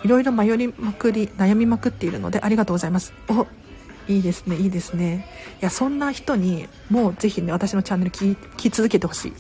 [0.03, 3.13] いろいろ迷いまくり悩みまくっているのでありがとうございます。
[3.27, 3.45] お
[4.07, 5.27] いいですねいいですね。
[5.61, 9.31] いやそんな人にもうぜひね私のチャンネル聞き続けてほしい。
[9.31, 9.33] い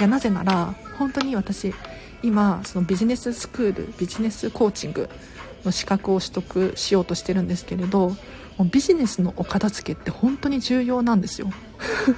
[0.00, 1.74] やなぜなら本当に私
[2.22, 5.08] 今そのビジネススクールビジネスコーチング
[5.64, 8.10] の資格を取得しようとしてるんですけれど
[8.58, 11.50] もうビジネスのお片付けって本当に重要なんですよ。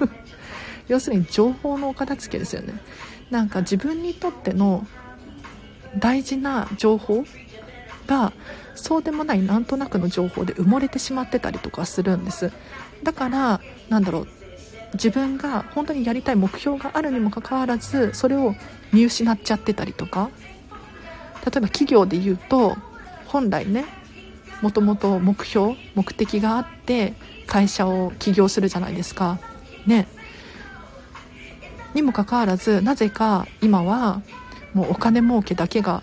[0.89, 2.75] 要するに情報のお片付けですよね。
[3.31, 4.87] なんか自分にとっての
[5.99, 7.25] 大事な情報
[8.07, 8.33] が
[8.75, 12.53] そうでもないなんとなくの情報で埋もれてしまってたりとかするんです。
[13.03, 14.29] だからなんだろう
[14.93, 18.55] 自分が本当にやりたい目標があるにもかかわらずそれを
[18.93, 20.31] 見失っちゃってたりとか。
[21.47, 22.77] 例えば企業で言うと
[23.27, 23.85] 本来ね
[24.63, 27.15] もともと目標目的があって
[27.47, 29.39] 会社を起業するじゃないですか。
[29.87, 30.09] ね。
[31.95, 34.21] にもかかわらずなぜか今は
[34.75, 36.03] もうお金儲けだけが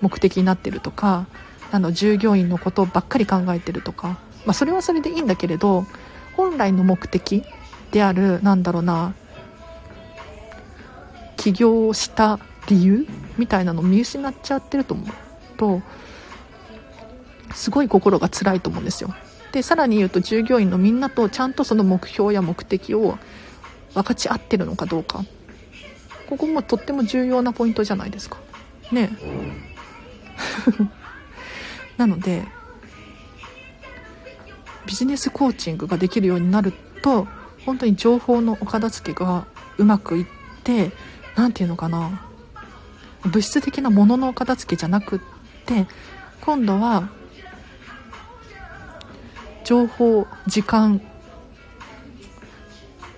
[0.00, 1.26] 目的になってるとか
[1.70, 5.86] あの従業員のことばっかり考えてるとか、まあ、それはそれでいいんだけれど
[6.36, 7.44] 本来の目的
[7.92, 9.14] であるなんだろうな
[11.36, 13.06] 起業した理由
[13.38, 15.08] みたいなのを見失っちゃってると思う
[15.56, 15.82] と
[17.54, 19.14] すごい心が辛いと思うんですよ。
[19.52, 23.18] でさらに言うと従業員のみんなとちゃんとその目標や目的を
[23.94, 25.24] 分かち合ってるのかどうか。
[26.28, 28.38] ここもとっても重要なポイントじゃないですか。
[28.92, 29.10] ね
[31.96, 32.44] なので
[34.86, 36.72] ビジネスコーチングができるようになる
[37.02, 37.26] と
[37.64, 39.46] 本当に情報のお片付けが
[39.78, 40.26] うまくいっ
[40.62, 40.92] て
[41.34, 42.22] 何て言うのかな。
[43.24, 45.20] 物質的なもののお片付けじゃなくっ
[45.64, 45.86] て
[46.42, 47.08] 今度は
[49.66, 51.02] 情報時間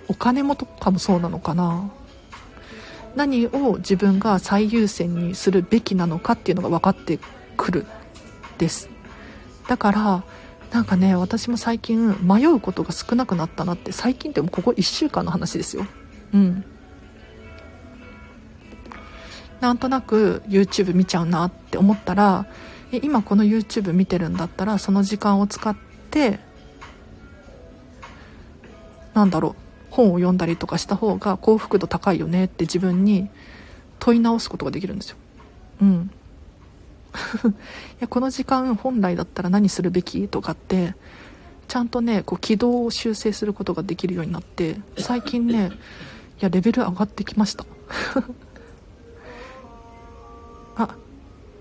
[0.07, 1.91] お金もとかもそうなのかな。
[3.15, 7.19] 何を自分が最優先にするべきなのかっていうのが分かって
[7.55, 7.85] くる
[8.57, 8.89] です。
[9.67, 10.23] だから
[10.71, 15.85] なんかね私も最近迷うことが少なくなったなって最近ってもここ1週間の話ですよ。
[16.33, 16.65] うん。
[19.61, 22.47] なんとなく YouTube 見ちゃうなって思ったら
[22.91, 25.88] 今この YouTube 見てるんだったらその時間を使って
[29.13, 29.55] なんだろう
[29.91, 33.29] 本を読んだりとかした方が幸福度高いよねって自分に
[33.99, 35.17] 問い直すことができるんですよ。
[35.81, 36.11] うん。
[37.43, 37.53] い
[37.99, 40.93] やこの時間本来だったら何するべきとかって
[41.67, 45.71] ちゃんとねこう軌道を修正することができるようになって最近ね
[46.39, 47.65] いやレベル上がってきました。
[50.77, 50.95] あ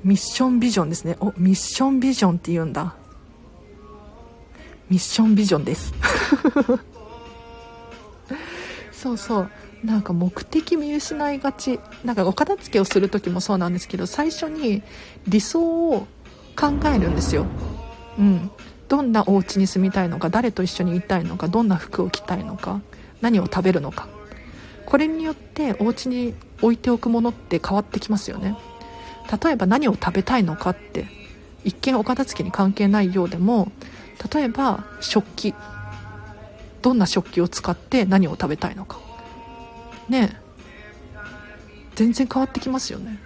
[0.05, 1.16] ミッションビジョンですね。
[1.18, 2.94] おミッションビジョンって言うんだ。
[4.91, 5.93] ミッションビジョンです。
[8.93, 9.51] そうそう。
[9.84, 11.78] なんか目的見失いがち。
[12.05, 14.82] なんかお片付けをする時もそうなんですけど最初に
[15.26, 16.07] 理想を
[16.57, 17.47] 考えるんですよ。
[18.18, 18.51] うん。
[18.89, 22.80] どんなお家に住みたいのか誰と一緒にいたいのかどんな服を着たいのか
[23.20, 24.09] 何を食べるのか。
[24.86, 28.57] これによってお家に置いておくものって変わってきますよね。
[29.43, 31.07] 例えば何を食べたいのかって
[31.62, 33.70] 一見お片付けに関係ないようでも
[34.32, 35.54] 例えば食器。
[36.80, 39.00] どんな食器を使って何を食べたいのか。
[40.08, 40.40] ね
[41.94, 43.18] 全然変わってきますよね。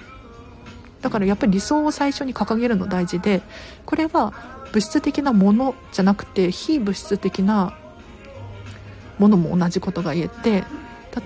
[1.02, 3.42] だからやっぱり理想を最初に掲げるの大事で
[3.84, 4.32] これは
[4.72, 7.76] 物質的なものじゃなくて非物質的な
[9.18, 10.64] ものも同じことが言えて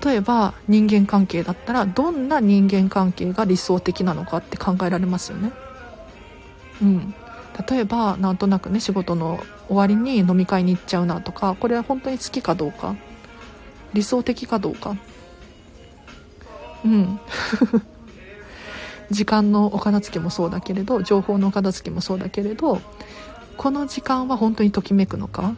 [0.03, 5.51] 例えば人間関係だったらどんな人間関係が理想的なのかって考えられますよね。
[6.81, 7.13] うん。
[7.69, 12.95] 例えばなんとなくね仕事の終わりに飲み会に行っちゃうなとかこれは本当に好きかどうか
[13.93, 14.95] 理想的かどうか。
[16.85, 17.19] うん。
[19.09, 22.81] 時間のお片付けもそうだけれど情報のお片付けもそうだけれど
[23.55, 25.55] この時間は本当にときめくのか？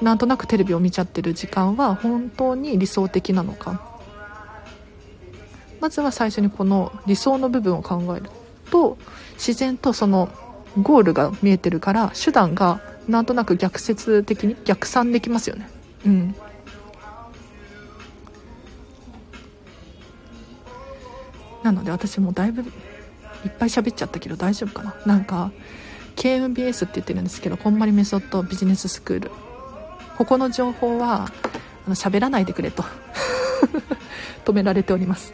[0.00, 3.80] なんとなくテレビを見ちゃってる時間は本当に理想的なのか？
[5.80, 8.30] まずは最初にこの理想の部分を考える。
[8.70, 8.98] と
[9.34, 10.28] 自然とその
[10.80, 15.68] ゴールが見えてるから手段がなんとなく逆説的に逆算できますよね。
[16.04, 16.34] うん。
[21.62, 22.64] なので私もだいぶい
[23.48, 24.94] っぱい喋っちゃったけど大丈夫かな？
[25.06, 25.50] なんか
[26.16, 29.30] KMBS って言ってるんですけどこんまりメソッドビジネススクール。
[30.16, 31.26] ここの情報は
[31.86, 32.84] あの喋らないでくれと
[34.46, 35.32] 止められております。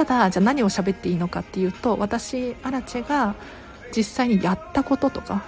[0.00, 3.34] ただじゃあ何を喋っていいのかっていうと私アラチェが
[3.94, 5.42] 実際にやったこととか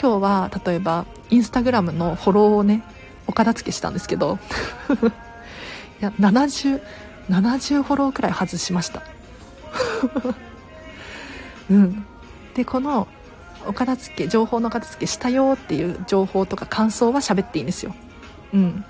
[0.00, 2.84] 今日は例えばインスタグラムのフォローをね
[3.26, 4.38] お片付けしたんですけど
[6.00, 6.80] いや7070
[7.28, 9.02] 70フォローくらい外しました。
[11.68, 12.06] うん。
[12.54, 13.08] でこの
[13.66, 17.96] お片付け情報の片付けしたよっていう情報とか感想は喋っていいんですよ。
[18.54, 18.84] うん。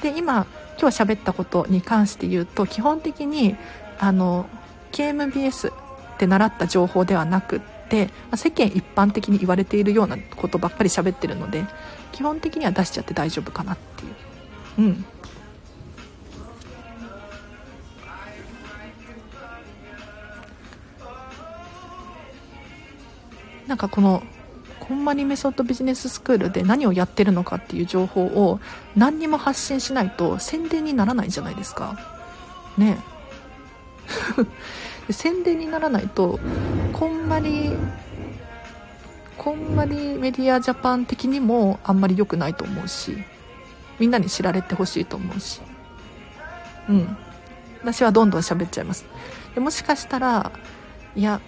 [0.00, 0.46] で今
[0.80, 3.56] 今日喋ったことに関して言うと基本的に
[3.98, 4.46] あの
[4.92, 5.72] KMBS っ
[6.18, 11.64] て習った情報ではなくって世間一般的に言われているようなことばっかり喋ってるので
[12.12, 14.86] 基本的には出しちゃって大丈夫かなっていう。
[14.86, 15.04] うん。
[23.66, 24.22] なんかこの
[24.78, 28.60] こんまりメソッドビジネススクールで何をやってるのかっていう情報を
[28.94, 31.98] 何にも発信しないと宣伝にならないじゃないですか。
[32.76, 32.98] ね。
[32.98, 33.13] え
[35.10, 36.40] 宣伝にならないと
[36.92, 37.72] こんまり
[39.36, 43.16] こんまりメディアジャパン的にもあんまり良くないと思うし
[43.98, 45.60] みんなに知られてほしいと思うし。
[46.88, 47.16] うん。
[47.80, 49.04] 私はどんどん喋っちゃいます。
[49.54, 50.52] でもしかしたら
[51.14, 51.40] いや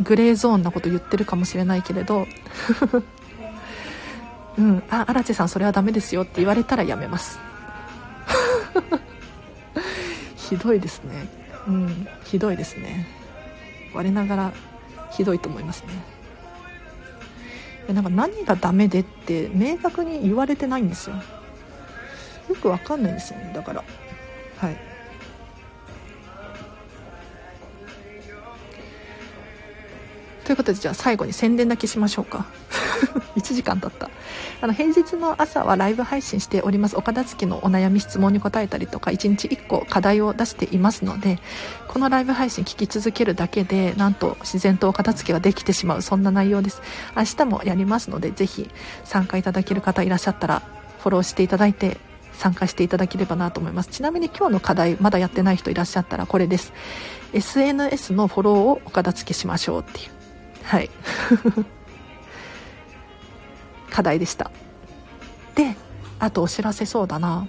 [0.00, 2.26] グレーゾーンなこと言ってるかもしれないけれど
[4.56, 4.82] うん。
[4.88, 7.38] あ荒地さんそれはダメですよって言われたらやめます。
[10.36, 11.43] ひどいですね。
[11.66, 13.06] うんひどいですね。
[13.94, 14.52] 我ながら
[15.10, 16.14] ひどいと思いますね。
[17.92, 21.16] なんか何がダメでって明確に言われてないんですよ。
[22.48, 23.52] よくわかんないんですよね。
[23.54, 23.84] だから。
[24.58, 24.76] はい。
[30.44, 32.46] ということでじゃあ最後に宣伝だけしましょうか。
[33.36, 34.10] 1時間経った。
[34.60, 36.96] あの平日の朝はライブ配信しております。
[36.96, 41.38] お片付けのお悩み質問に答えたりとか1日1個課題を出していますので
[41.88, 46.82] このライブ配信聞き続けるだけでなんと自然とお片付けができてしまうそんな内容です。
[47.16, 48.70] 明日もやりますのでぜひ
[49.04, 50.62] 参加いただける方いらっしゃったら
[51.00, 51.98] フォローしていただいて
[52.32, 53.90] 参加していただければなと思います。
[53.90, 56.72] ちなみに今日の課題まだやってない人いらっしゃったらこれです。
[57.32, 60.10] SNS のフォローをお片付けしましょうっていう。
[60.64, 60.90] はい。
[63.94, 64.50] 課題でした。
[65.54, 65.76] で
[66.18, 67.46] あとお知らせそうだな。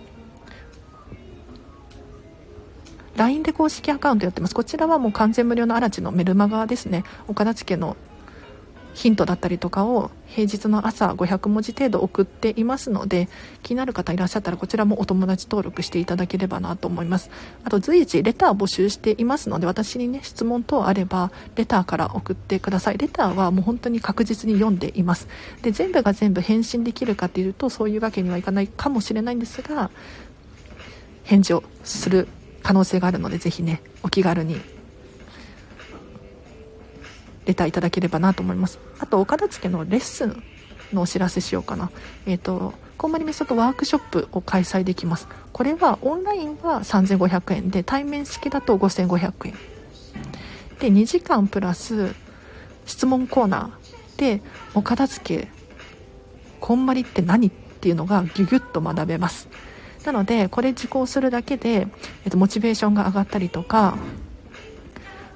[3.16, 4.54] LINE で公式アカウントやってます。
[4.54, 7.04] こちらはもう完全無料の嵐のメルマガですね。
[7.28, 7.98] 岡田地家の
[8.96, 13.28] ヒントだったりとかを平日の朝500文字程度送っていますので
[13.62, 17.30] 気になる方いらっしゃったらこちらもお友達登録していただければなと思います。
[17.66, 22.98] あと随時レター募集していますので私にね質問等あればレターから送ってください。
[22.98, 25.28] レターはもう本当に確実に読んでいます。
[25.62, 29.91] で全部が全部返信できるかっていうとそういうわけにはいかないかもしれないんですが
[31.24, 32.30] 返事をする
[32.64, 34.62] 可能性があるのでぜひねお気軽に
[37.46, 38.80] レターいただければなと思います。
[39.00, 40.43] あとお片付けのレッスン
[40.93, 41.91] のお知らせしようかな。
[42.26, 45.28] えっ、ー、とこんまりメソッドワークショップを開催できます。
[45.52, 49.54] これはオンラインは3500円で対面式だと5500円。
[50.80, 52.14] で2時間プラス
[52.86, 54.41] 質問コーナーで
[54.74, 55.48] お片付け
[56.60, 59.48] こんまりって何っていうのがギュギュッと学べます。
[60.06, 61.88] なのでこれ受講するだけで、
[62.26, 63.98] えっと、モチベーションが上がったりとか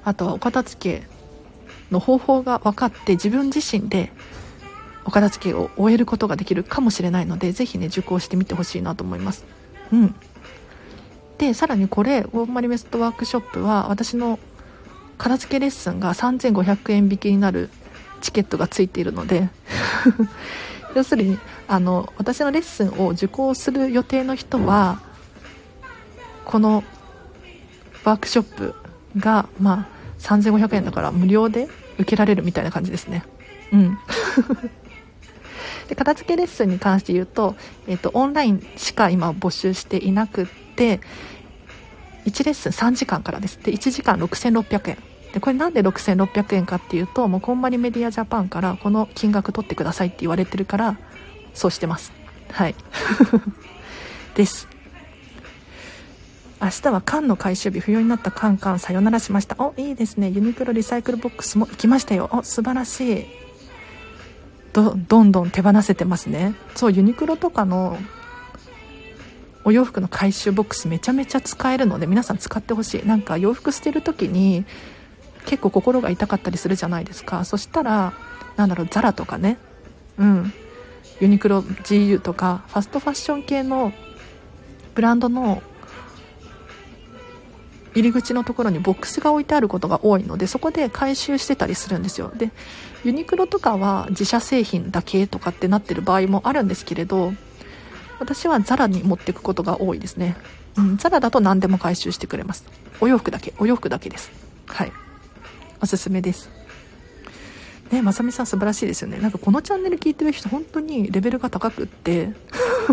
[0.04, 1.09] あとはお片付け
[1.90, 4.12] の方法が分かって自分自身で
[5.04, 9.44] お片付けを終えることができるかもしれないのでぜひね受講してみてほしいなと思います。
[9.92, 10.14] うん。
[11.38, 14.38] でさらにこれウォーマリメストワークショップは私の
[15.16, 17.70] 片付けレッスンが3500円引きになる
[18.20, 19.48] チケットがついているので
[20.94, 25.00] 要するにあの私のレッスンを受講する予定の人は
[26.44, 26.84] この
[28.04, 28.74] ワークショップ
[29.16, 31.68] がまあ3500円だから無料で
[32.00, 33.24] 受けられるみたいな感じですね。
[33.72, 33.98] うん。
[35.88, 37.56] で片付けレッスンに関して言うと,、
[37.88, 40.46] えーと、オンラインしか今募集していなくっ
[40.76, 41.00] て
[42.26, 43.58] 1レッスン3時間からです。
[43.62, 44.98] で1時間6600円。
[45.32, 50.96] でこれなんで6600円かっていうともうこんまりメディアジャパンからこの金額取ってくださいって言われてるから
[51.54, 52.12] そうしてます。
[52.50, 52.74] はい。
[54.34, 54.68] です。
[56.62, 59.56] 明日は缶の回収日不要になった缶缶さよならしました。
[59.58, 60.28] おいいですね。
[60.28, 62.28] ユニクロリサイクルボックスも行きましたよ。
[62.32, 63.26] お素晴らしい。
[64.74, 66.54] どどんどん手放せてますね。
[66.74, 67.96] そうユニクロとかの
[69.64, 73.06] お洋服の回収ボックスめちゃめちゃ使えるので皆さん使ってほしい。
[73.06, 74.66] なんか洋服捨てる時に
[75.46, 77.46] 結構心が痛かったりするじゃないですか。
[77.46, 78.12] そしたら
[78.56, 79.56] なんだろうザラとかね。
[80.18, 80.52] うん。
[81.20, 83.94] ユニクロ GU とかファストファッション系の
[84.94, 85.62] ブランドの
[87.94, 92.30] 入り口のところにボックスが置いてあることが多いのでそこで回収してたりするんですよ。
[92.34, 92.50] で
[93.04, 97.32] ユニクロとかは自社製品だけとかってなってる場合もあるんですけれど
[98.18, 100.36] 私はザラに持っていくことが多いですね、
[100.76, 102.64] うん、ザラだと何でも回収してくれます。
[103.00, 104.30] お洋服だけお洋服だけです。
[104.66, 104.92] はい。
[105.82, 106.50] おすすめです。
[107.90, 109.18] ねまさみさん素晴らしいですよね。
[109.18, 112.32] なんかこのチャンネル聞いてる人本当にレベルが高くって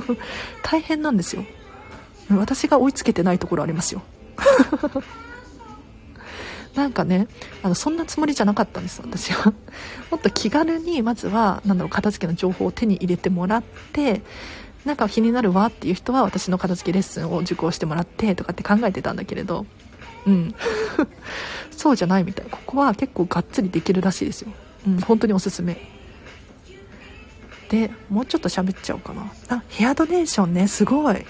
[0.64, 1.46] 大変なんですよ。
[2.32, 4.02] 私が追いつけてないところありますよ。
[6.76, 7.28] なんかね
[7.64, 9.54] あのそんなつもりじゃなかったんです私は。
[10.12, 13.64] もっと気軽にまずはなだろう片付けの情報を手に入れてもらっ
[13.94, 14.22] て
[14.86, 19.66] なんか気になるわっていう人は私の片付けレッスンを受講してもらってとかって考えてたんだけれど。
[20.26, 20.56] うん。
[21.72, 22.46] そうじゃないみたい。
[22.50, 24.52] ここは結構がっつりできるらしいですよ。
[24.88, 25.78] うん本当におすすめ。
[27.70, 29.32] でもうちょっと喋っちゃおうかな。
[29.50, 31.26] あヘアドネーションねすごい。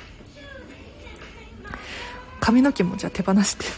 [2.47, 3.65] 髪の毛もじゃあ手放して。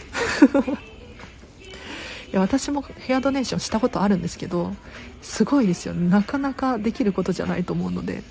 [2.30, 4.76] いや私もヘアドネーションしたことあるんですけど
[5.20, 8.22] すごいですよなかなかできることじゃないと思うので。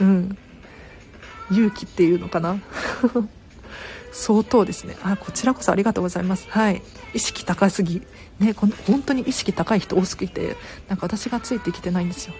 [0.00, 0.38] うん。
[1.50, 2.60] 勇気っていうのかな。
[4.12, 4.96] 相当ですね。
[5.02, 6.46] あこちらこそありがとうございます。
[6.48, 6.80] はい。
[7.12, 8.06] 意識高すぎ。
[8.38, 10.56] ねこの本当に意識高い人多すぎて
[10.88, 12.34] なんか私がついてきてないんですよ。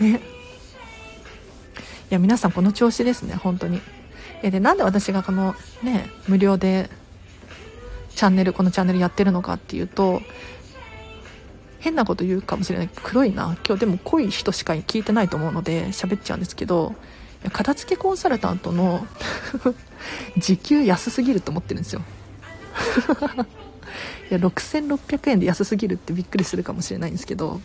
[0.00, 0.35] ね。
[2.10, 3.80] や皆さんこの調子ですね本当に。
[4.42, 6.90] えでなんで私がこのね無料で
[8.14, 10.22] チャンネルこのチャンネルやってるのかっていうと
[11.80, 12.90] 変なこと言うかもしれない。
[13.02, 13.56] 黒いな。
[13.66, 16.94] 今日でも濃い人しか聞いてないと思うので喋っちゃうんですけど
[17.52, 19.06] 片付けコンサルタントの
[20.36, 22.02] 時給安すぎると思ってるんですよ。
[24.30, 27.60] いや6600円で安すぎるってびっくりするかもしれないんですけど。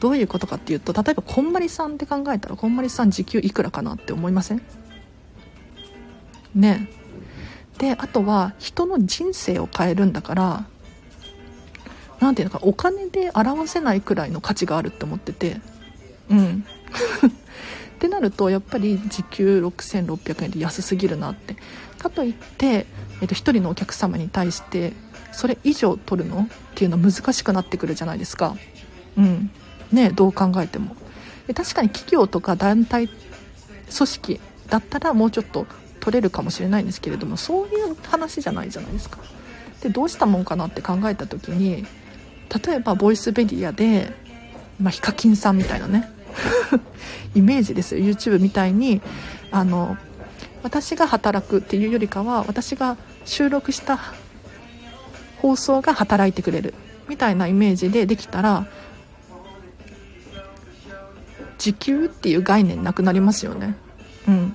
[0.00, 4.62] どういうことかっていうと例えばこんまりさんって考えたらこんまりさん時給いくらかなって思いません？
[6.54, 6.88] ね
[7.78, 10.64] であとは人の人生を変えるんだから
[12.20, 15.60] 何ていうのかお金で表せないくらいの価値があるって思ってて。
[16.30, 16.64] うん。
[17.96, 21.56] ってなるとやっぱり時給6600円で安すぎるなって。
[21.98, 22.86] かといって、
[23.20, 24.92] えっと、1人のお客様に対して
[25.32, 26.42] それ以上取るの？
[26.42, 28.56] っていうのは難しくなってくるじゃないですか。
[29.16, 29.50] うん。
[29.92, 30.96] ねどう考えても。
[31.54, 33.16] 確かに企業とか団体組
[33.90, 35.66] 織だったらもうちょっと
[36.00, 39.18] 取れるかもしれないんですけれどもそういう話じゃないじゃないですか。
[39.82, 41.86] でどうしたもんかなって考えた時に
[42.66, 44.12] 例えばボイスメディアで、
[44.80, 46.10] まあ、ヒカキンさんみたいなね
[47.34, 48.04] イメージですよ。
[48.04, 49.00] YouTube みたいに
[49.50, 49.96] あの
[50.62, 53.98] 私が働くっていうよりかは私が収録した
[55.36, 56.74] 放送が働いてくれる
[57.08, 58.66] みたいなイメージでできたら
[61.58, 63.74] 時給っていう概念なくなりますよね。
[64.26, 64.54] うん。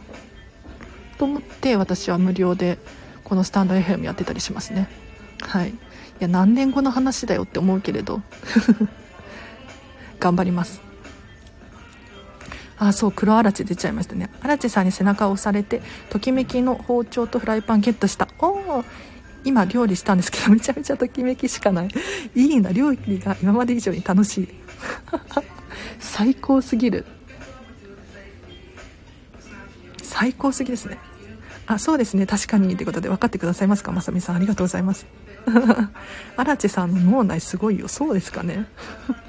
[1.17, 2.77] と思って私は無料で
[3.23, 4.89] このスタンド FM やってたりしますね。
[5.41, 5.69] はい。
[5.69, 5.73] い
[6.19, 8.21] や何年後の話だよって思うけれど。
[10.19, 10.81] 頑張ります。
[12.77, 14.29] あそう黒あらち出ちゃいましたね。
[14.41, 18.27] あらちさんに背中を押されてときめきの包丁とフライパンゲットした。
[18.39, 18.85] おお
[19.45, 21.89] 今料理したんですけどめちゃめちゃときめきしかない。
[22.35, 24.49] いいな料理が今まで以上に楽しい。
[25.99, 27.05] 最高すぎる。
[30.01, 30.97] 最高すぎですね。
[31.65, 32.25] あそうですね。
[32.25, 33.91] 確かにということで分かってくださいますか？
[33.91, 35.05] まさみさんありがとうございます。
[36.37, 37.87] 荒地さんの脳内すごいよ。
[37.87, 38.67] そうですかね？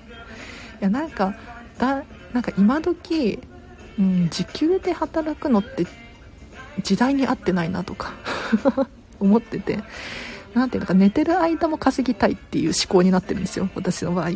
[0.80, 1.34] いやなんか
[1.78, 3.38] だなんか今時、
[3.98, 5.86] うん、時給で働くのって
[6.82, 8.12] 時代に合ってないなとか
[9.20, 9.78] 思ってて
[10.54, 14.30] 何ていうのか寝てる間も稼ぎたいっていう思考になってるんですよ私の場合。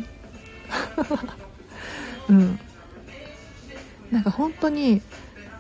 [2.28, 2.58] うん。
[4.10, 5.02] なんか本当に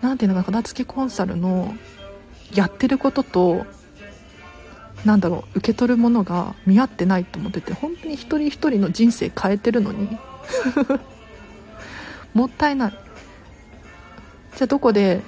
[0.00, 1.74] 何ていうのか片付けコンサルの
[2.54, 3.66] やってることと
[5.04, 10.18] なんだろう受け取るものが見合ってないと思ってて本当に一人一人の人生変えてるのに
[12.34, 12.92] もったいない。
[14.56, 15.22] じゃあどこで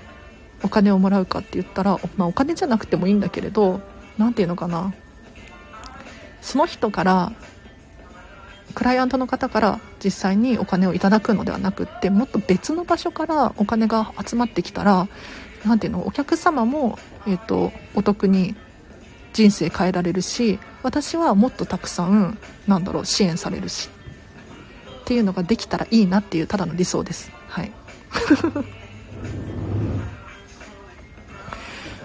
[0.62, 3.80] お金をもらうかって言ったら、まあ、お金じゃなくてもいいんだけれど
[4.18, 4.92] 何て言うのかな。
[6.40, 7.32] その人から
[8.74, 15.08] クライアントの方から実際にお金をいただくのではなくってもっと別の場所からお金が集まってきたら
[15.64, 18.54] 何ていうのお客様も、えーと、お得に
[19.32, 23.88] 人生変えられるし私はもっとたくさんなんだろう支援されるし
[25.00, 27.32] っていうのができたらいいなっていうただの理想です。
[27.48, 27.72] はい。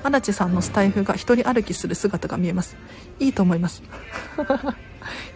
[0.03, 2.77] 足立さんのスタイフが一人歩きする姿が見えます。
[3.19, 3.83] いいと思います。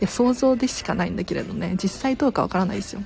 [0.01, 1.75] いや想像でしかないんだけれどね。
[1.81, 3.01] 実際どうかわからないですよ。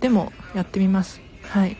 [0.00, 1.20] でもやってみます。
[1.42, 1.76] はい。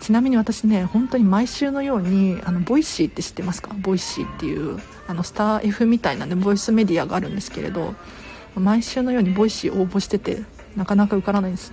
[0.00, 3.74] ちなみに私ね本当に毎週のようにあのボイシーって知ってますか？
[3.74, 7.94] ボイシーっていうあのスター F みたいなねボイスメディアがあるんですけれど
[8.54, 10.42] 毎週のようにボイシー応募してて
[10.76, 11.72] なかなか受からないです。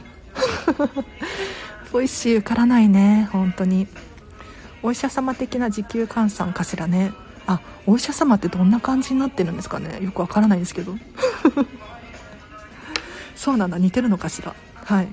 [1.94, 3.88] ボイシー受からないね本当に。
[4.84, 7.12] お医者様的な時給換算かしらね。
[7.88, 10.00] お医者様ってどんな感じになってるんですかね？
[10.04, 10.96] よくわからないですけど。
[13.36, 13.78] そうなんだ。
[13.78, 14.56] 似てるのかしら？
[14.76, 15.08] はい。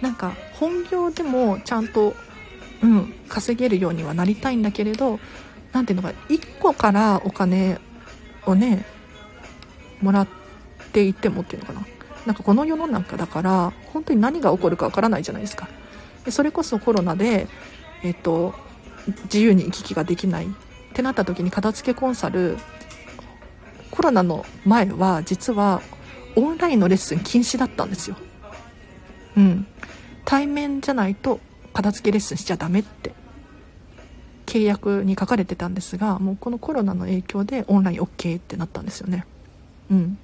[0.00, 2.14] なんか本業でもちゃんと
[2.82, 5.18] うん稼げるようにはなりたいんだけれど
[5.72, 7.80] 何ていうのか1個からお金
[8.46, 8.84] をね
[10.00, 10.28] もらっ
[10.92, 11.84] ていってもっていうのかな？
[12.26, 15.68] なんかこの世の中だから本当に何が起こるかわからないじゃないですか。
[16.24, 17.48] でそれこそコロナで
[18.04, 18.54] えっと
[19.24, 20.48] 自由に行き来ができないっ
[20.94, 22.56] てなった時に片付けコンサル
[23.90, 25.82] コロナの前は実は
[26.36, 28.16] オンラインのレッスン禁止だったんですよ。
[29.36, 29.66] うん。
[30.24, 31.40] 対面じゃないと
[31.72, 33.12] 片付けレッスンしちゃダメって。
[34.46, 39.26] 契約に書かれてたんですがもうこのコロナの影響でオンライン OK ってなったんですよね。
[39.90, 40.18] うん。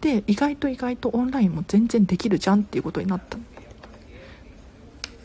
[0.00, 3.38] で意外と意外とオンラインも全然できるじゃんっていうことになった。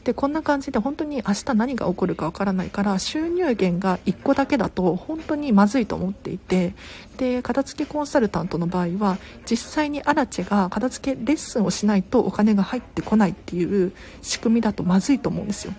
[0.08, 6.76] でこんな感じで本当に明日何が起こるかわからないから収入源が1個だけだと本当にまずいと思っていて
[7.18, 15.74] で片付けコンサルタントの場合は実際にアラチェが片付けレッスンをしないとお金が入ってこないっていう仕組みだとまずいと思うんですよ。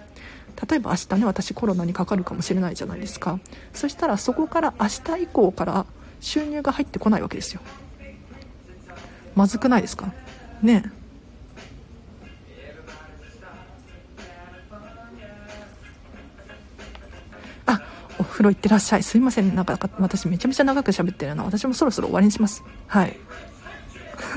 [0.69, 3.41] 例えば明日ね私コロナにかかるかもしれないじゃないですか。
[3.73, 5.87] そしたらそこから明日以降から
[6.21, 7.63] 収入が入ってこないわけですよ。
[9.35, 10.13] まずくないですか？
[10.61, 10.98] ねえ。
[18.39, 19.03] 風呂行ってらっしゃい。
[19.03, 19.57] すいません。
[19.57, 22.63] なんか私めちゃめちゃ長く喋ってるな私もそろそろ終わりにします。
[22.87, 23.17] はい。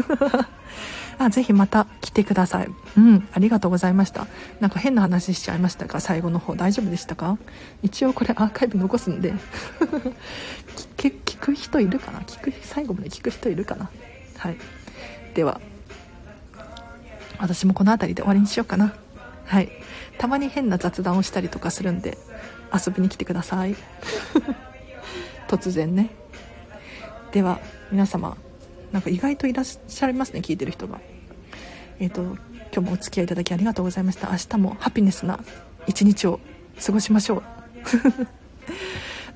[1.19, 2.69] あぜひまた来てください。
[2.97, 3.27] うん。
[3.31, 4.25] ありがとうございました。
[4.59, 7.37] なんか変な話しちゃいましたか最後の方大丈夫でしたか？
[7.83, 9.35] 一応これアーカイブ残すんで。
[10.97, 12.21] 聞聞く人いるかな？
[12.21, 13.91] 聞く最後まで聞く人いるかな？
[14.39, 14.57] はい。
[15.35, 15.61] では
[17.37, 18.95] 私もこの辺りで終わりにしようかな。
[19.45, 19.69] はい。
[20.17, 22.17] たまに変な雑談をしたりとかするんで。
[22.73, 23.75] 遊びに来てください。
[25.47, 26.09] 突然ね。
[27.31, 27.59] では
[27.91, 28.37] 皆様
[28.91, 30.99] なんか意外といらっしゃいますね聞いてる人が。
[31.99, 32.35] えっ、ー、と今
[32.73, 34.29] 日もお付き合いいただきありがとうございました。
[34.31, 35.39] 明日もハピネスな
[35.87, 36.39] 一日を
[36.83, 37.43] 過ごしましょう。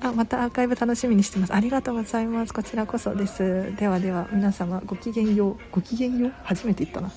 [0.00, 1.54] あまたアーカイブ楽しみにしてます。
[1.54, 2.52] ありがとうございます。
[2.52, 3.74] こちらこそです。
[3.76, 5.56] ではでは皆様ごきげんよう。
[5.72, 6.32] ごきげんよう？
[6.44, 7.10] 初めて言ったな。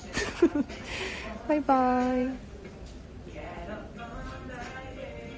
[1.48, 2.49] バイバーイ。